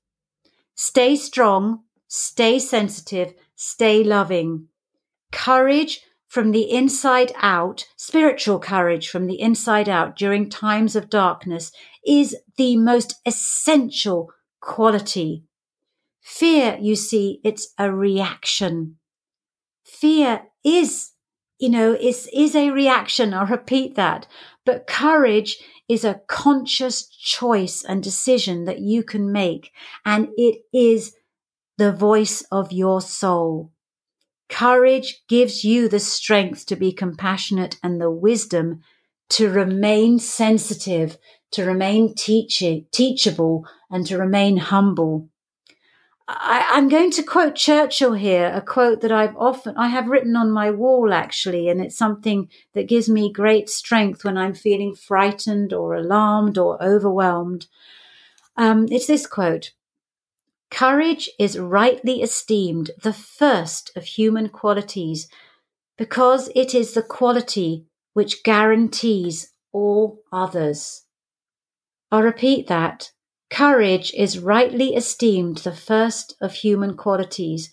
Stay 0.75 1.17
strong, 1.17 1.85
stay 2.09 2.59
sensitive, 2.59 3.33
stay 3.57 4.05
loving. 4.05 4.69
Courage 5.33 6.03
from 6.27 6.51
the 6.51 6.71
inside 6.71 7.33
out, 7.37 7.87
spiritual 7.97 8.59
courage 8.59 9.09
from 9.09 9.27
the 9.27 9.41
inside 9.41 9.89
out 9.89 10.15
during 10.15 10.51
times 10.51 10.95
of 10.95 11.09
darkness 11.09 11.73
is 12.07 12.37
the 12.59 12.77
most 12.77 13.15
essential 13.25 14.31
quality. 14.61 15.45
Fear, 16.21 16.77
you 16.79 16.95
see, 16.95 17.41
it's 17.43 17.73
a 17.79 17.91
reaction. 17.91 18.99
Fear 19.85 20.43
is, 20.63 21.13
you 21.59 21.71
know, 21.71 21.95
is, 21.95 22.29
is 22.35 22.55
a 22.55 22.71
reaction. 22.71 23.33
I'll 23.33 23.47
repeat 23.47 23.95
that. 23.95 24.27
But 24.69 24.87
courage 24.87 25.57
is 25.89 26.05
a 26.05 26.21
conscious 26.27 27.07
choice 27.07 27.83
and 27.83 28.03
decision 28.03 28.67
that 28.67 28.81
you 28.81 29.03
can 29.03 29.33
make. 29.33 29.73
And 30.05 30.29
it 30.37 30.61
is 30.75 31.15
the 31.79 31.91
voice 31.91 32.43
of 32.53 32.71
your 32.71 33.01
soul. 33.01 33.73
Courage 34.51 35.23
gives 35.27 35.65
you 35.65 35.89
the 35.89 35.99
strength 35.99 36.67
to 36.67 36.77
be 36.77 36.93
compassionate 36.93 37.79
and 37.83 37.99
the 37.99 38.11
wisdom 38.11 38.83
to 39.31 39.49
remain 39.49 40.19
sensitive, 40.19 41.17
to 41.53 41.65
remain 41.65 42.15
teaching, 42.15 42.85
teachable 42.93 43.65
and 43.91 44.07
to 44.07 44.19
remain 44.19 44.59
humble. 44.59 45.31
I, 46.31 46.77
am 46.77 46.91
going 46.91 47.11
to 47.13 47.23
quote 47.23 47.55
Churchill 47.55 48.13
here, 48.13 48.53
a 48.55 48.61
quote 48.61 49.01
that 49.01 49.11
I've 49.11 49.35
often, 49.39 49.75
I 49.79 49.89
have 49.89 50.09
written 50.09 50.37
on 50.37 50.51
my 50.51 50.71
wall 50.71 51.15
actually, 51.15 51.71
and 51.71 51.81
it's 51.81 51.97
something 51.97 52.51
that 52.75 52.87
gives 52.87 53.09
me 53.09 53.33
great 53.33 53.71
strength 53.71 54.25
when 54.25 54.37
I'm 54.37 54.53
feeling 54.53 54.95
frightened 54.95 55.73
or 55.73 55.95
alarmed 55.95 56.59
or 56.59 56.83
overwhelmed. 56.83 57.67
Um, 58.59 58.89
it's 58.91 59.07
this 59.07 59.27
quote 59.27 59.73
Courage 60.71 61.31
is 61.39 61.59
rightly 61.59 62.21
esteemed 62.21 62.91
the 63.03 63.15
first 63.15 63.91
of 63.97 64.05
human 64.05 64.51
qualities 64.51 65.29
because 65.97 66.51
it 66.55 66.75
is 66.75 66.93
the 66.93 67.03
quality 67.03 67.87
which 68.13 68.45
guarantees 68.45 69.55
all 69.73 70.21
others. 70.31 71.05
I'll 72.13 72.23
repeat 72.23 72.67
that. 72.67 73.13
Courage 73.51 74.13
is 74.15 74.39
rightly 74.39 74.95
esteemed 74.95 75.59
the 75.59 75.75
first 75.75 76.37
of 76.41 76.53
human 76.53 76.97
qualities 76.97 77.71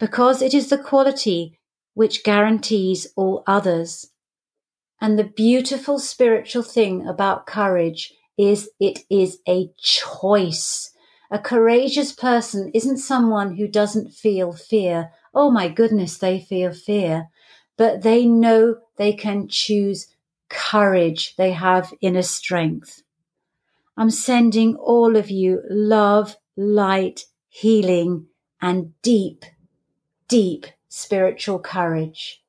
because 0.00 0.40
it 0.40 0.54
is 0.54 0.68
the 0.68 0.78
quality 0.78 1.58
which 1.94 2.24
guarantees 2.24 3.06
all 3.14 3.42
others. 3.46 4.10
And 5.00 5.18
the 5.18 5.24
beautiful 5.24 5.98
spiritual 5.98 6.62
thing 6.62 7.06
about 7.06 7.46
courage 7.46 8.14
is 8.38 8.70
it 8.80 9.00
is 9.10 9.38
a 9.48 9.70
choice. 9.78 10.90
A 11.30 11.38
courageous 11.38 12.12
person 12.12 12.70
isn't 12.72 12.98
someone 12.98 13.56
who 13.56 13.68
doesn't 13.68 14.12
feel 14.12 14.52
fear. 14.52 15.10
Oh 15.34 15.50
my 15.50 15.68
goodness, 15.68 16.18
they 16.18 16.40
feel 16.40 16.72
fear, 16.72 17.28
but 17.76 18.02
they 18.02 18.26
know 18.26 18.76
they 18.96 19.12
can 19.12 19.48
choose 19.48 20.08
courage. 20.48 21.34
They 21.36 21.52
have 21.52 21.92
inner 22.00 22.22
strength. 22.22 23.02
I'm 23.96 24.10
sending 24.10 24.76
all 24.76 25.16
of 25.16 25.30
you 25.30 25.62
love, 25.68 26.36
light, 26.56 27.26
healing, 27.48 28.26
and 28.60 28.92
deep, 29.02 29.44
deep 30.28 30.66
spiritual 30.88 31.58
courage. 31.58 32.42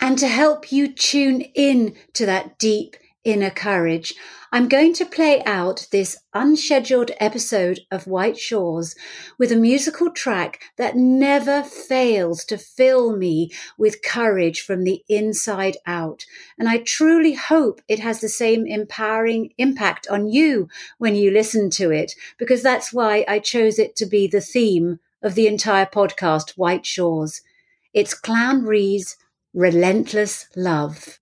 And 0.00 0.18
to 0.18 0.28
help 0.28 0.70
you 0.70 0.92
tune 0.92 1.40
in 1.54 1.96
to 2.14 2.26
that 2.26 2.58
deep 2.58 2.96
inner 3.24 3.50
courage, 3.50 4.14
I'm 4.52 4.68
going 4.68 4.92
to 4.94 5.04
play 5.04 5.42
out 5.44 5.88
this 5.90 6.16
unscheduled 6.32 7.10
episode 7.18 7.80
of 7.90 8.06
White 8.06 8.38
Shores 8.38 8.94
with 9.36 9.50
a 9.50 9.56
musical 9.56 10.12
track 10.12 10.62
that 10.76 10.94
never 10.94 11.64
fails 11.64 12.44
to 12.44 12.56
fill 12.56 13.16
me 13.16 13.50
with 13.76 14.04
courage 14.04 14.60
from 14.60 14.84
the 14.84 15.02
inside 15.08 15.76
out. 15.86 16.24
And 16.56 16.68
I 16.68 16.78
truly 16.78 17.32
hope 17.32 17.80
it 17.88 17.98
has 17.98 18.20
the 18.20 18.28
same 18.28 18.64
empowering 18.64 19.52
impact 19.58 20.06
on 20.08 20.28
you 20.28 20.68
when 20.98 21.16
you 21.16 21.32
listen 21.32 21.68
to 21.70 21.90
it, 21.90 22.12
because 22.38 22.62
that's 22.62 22.92
why 22.92 23.24
I 23.26 23.40
chose 23.40 23.80
it 23.80 23.96
to 23.96 24.06
be 24.06 24.28
the 24.28 24.40
theme 24.40 25.00
of 25.20 25.34
the 25.34 25.48
entire 25.48 25.86
podcast, 25.86 26.50
White 26.50 26.86
Shores. 26.86 27.40
It's 27.92 28.14
Cluain 28.14 28.64
Ri's 28.64 29.16
Relentless 29.52 30.46
Love. 30.54 31.18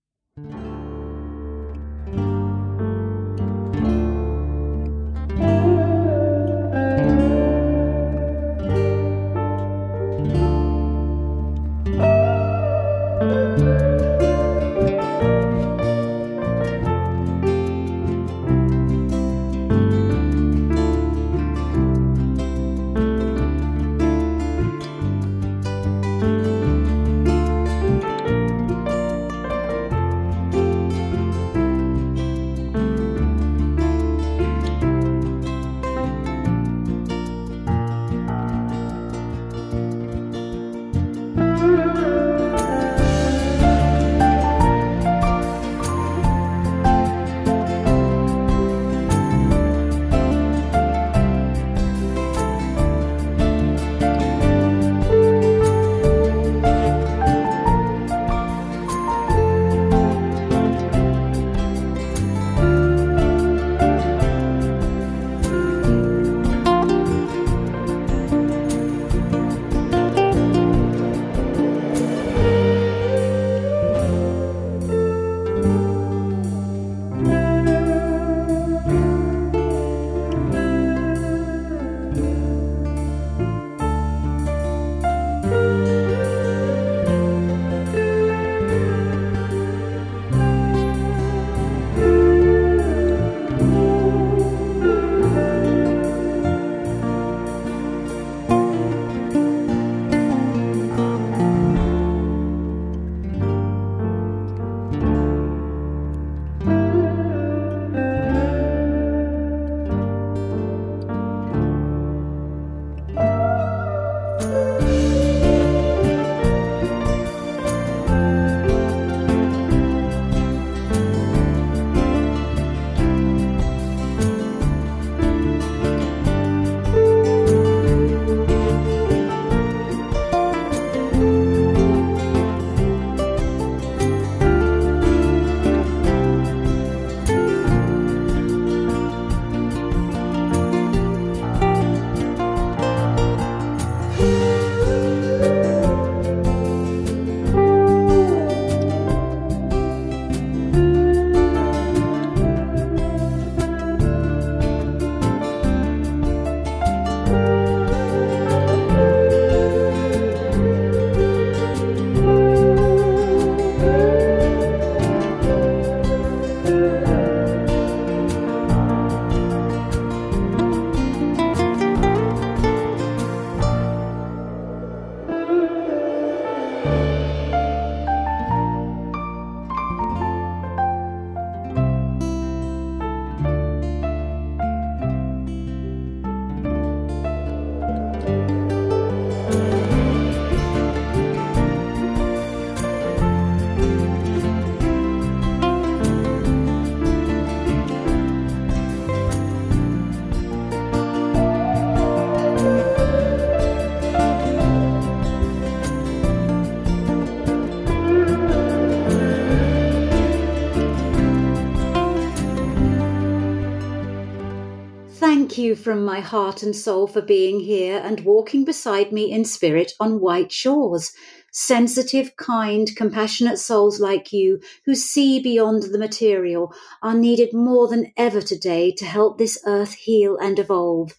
From 215.75 216.05
my 216.05 216.19
heart 216.19 216.63
and 216.63 216.75
soul 216.75 217.07
for 217.07 217.21
being 217.21 217.59
here 217.59 218.01
and 218.03 218.21
walking 218.21 218.65
beside 218.65 219.11
me 219.11 219.31
in 219.31 219.45
spirit 219.45 219.93
on 219.99 220.19
white 220.19 220.51
shores. 220.51 221.11
Sensitive, 221.51 222.35
kind, 222.35 222.95
compassionate 222.95 223.59
souls 223.59 223.99
like 223.99 224.33
you 224.33 224.59
who 224.85 224.95
see 224.95 225.39
beyond 225.39 225.83
the 225.83 225.97
material 225.97 226.73
are 227.01 227.15
needed 227.15 227.53
more 227.53 227.87
than 227.87 228.11
ever 228.17 228.41
today 228.41 228.91
to 228.91 229.05
help 229.05 229.37
this 229.37 229.59
earth 229.65 229.93
heal 229.93 230.37
and 230.37 230.59
evolve. 230.59 231.13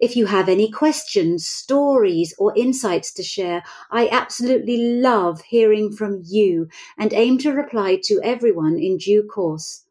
If 0.00 0.16
you 0.16 0.26
have 0.26 0.48
any 0.48 0.70
questions, 0.70 1.46
stories, 1.46 2.34
or 2.38 2.52
insights 2.56 3.12
to 3.14 3.22
share, 3.22 3.62
I 3.90 4.08
absolutely 4.08 4.76
love 4.76 5.40
hearing 5.42 5.92
from 5.92 6.22
you 6.24 6.68
and 6.98 7.12
aim 7.12 7.38
to 7.38 7.52
reply 7.52 8.00
to 8.04 8.20
everyone 8.22 8.78
in 8.78 8.98
due 8.98 9.22
course. 9.22 9.83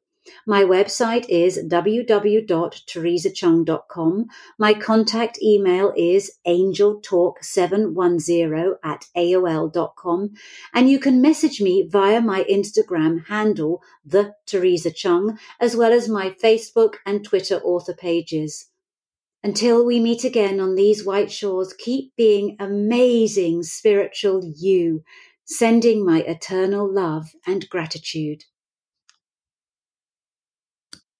My 0.48 0.64
website 0.64 1.26
is 1.28 1.58
www.theresacheung.com. 1.58 4.26
My 4.58 4.74
contact 4.74 5.38
email 5.42 5.92
is 5.98 6.32
angeltalk710 6.48 8.78
at 8.84 9.06
aol.com. 9.18 10.30
And 10.74 10.90
you 10.90 10.98
can 11.00 11.22
message 11.22 11.60
me 11.62 11.86
via 11.90 12.22
my 12.22 12.46
Instagram 12.46 13.28
handle, 13.28 13.84
The 14.06 14.36
Theresa 14.46 14.92
Cheung, 14.92 15.38
as 15.60 15.76
well 15.76 15.92
as 15.92 16.08
my 16.08 16.30
Facebook 16.30 16.94
and 17.06 17.26
Twitter 17.26 17.60
author 17.64 17.94
pages. 17.94 18.70
Until 19.44 19.86
we 19.86 20.00
meet 20.00 20.24
again 20.24 20.62
on 20.62 20.76
these 20.76 21.06
white 21.06 21.34
shores, 21.34 21.74
keep 21.74 22.16
being 22.16 22.56
amazing 22.60 23.64
spiritual 23.64 24.42
you, 24.56 25.04
sending 25.44 26.06
my 26.06 26.22
eternal 26.22 26.90
love 26.90 27.36
and 27.46 27.70
gratitude. 27.70 28.46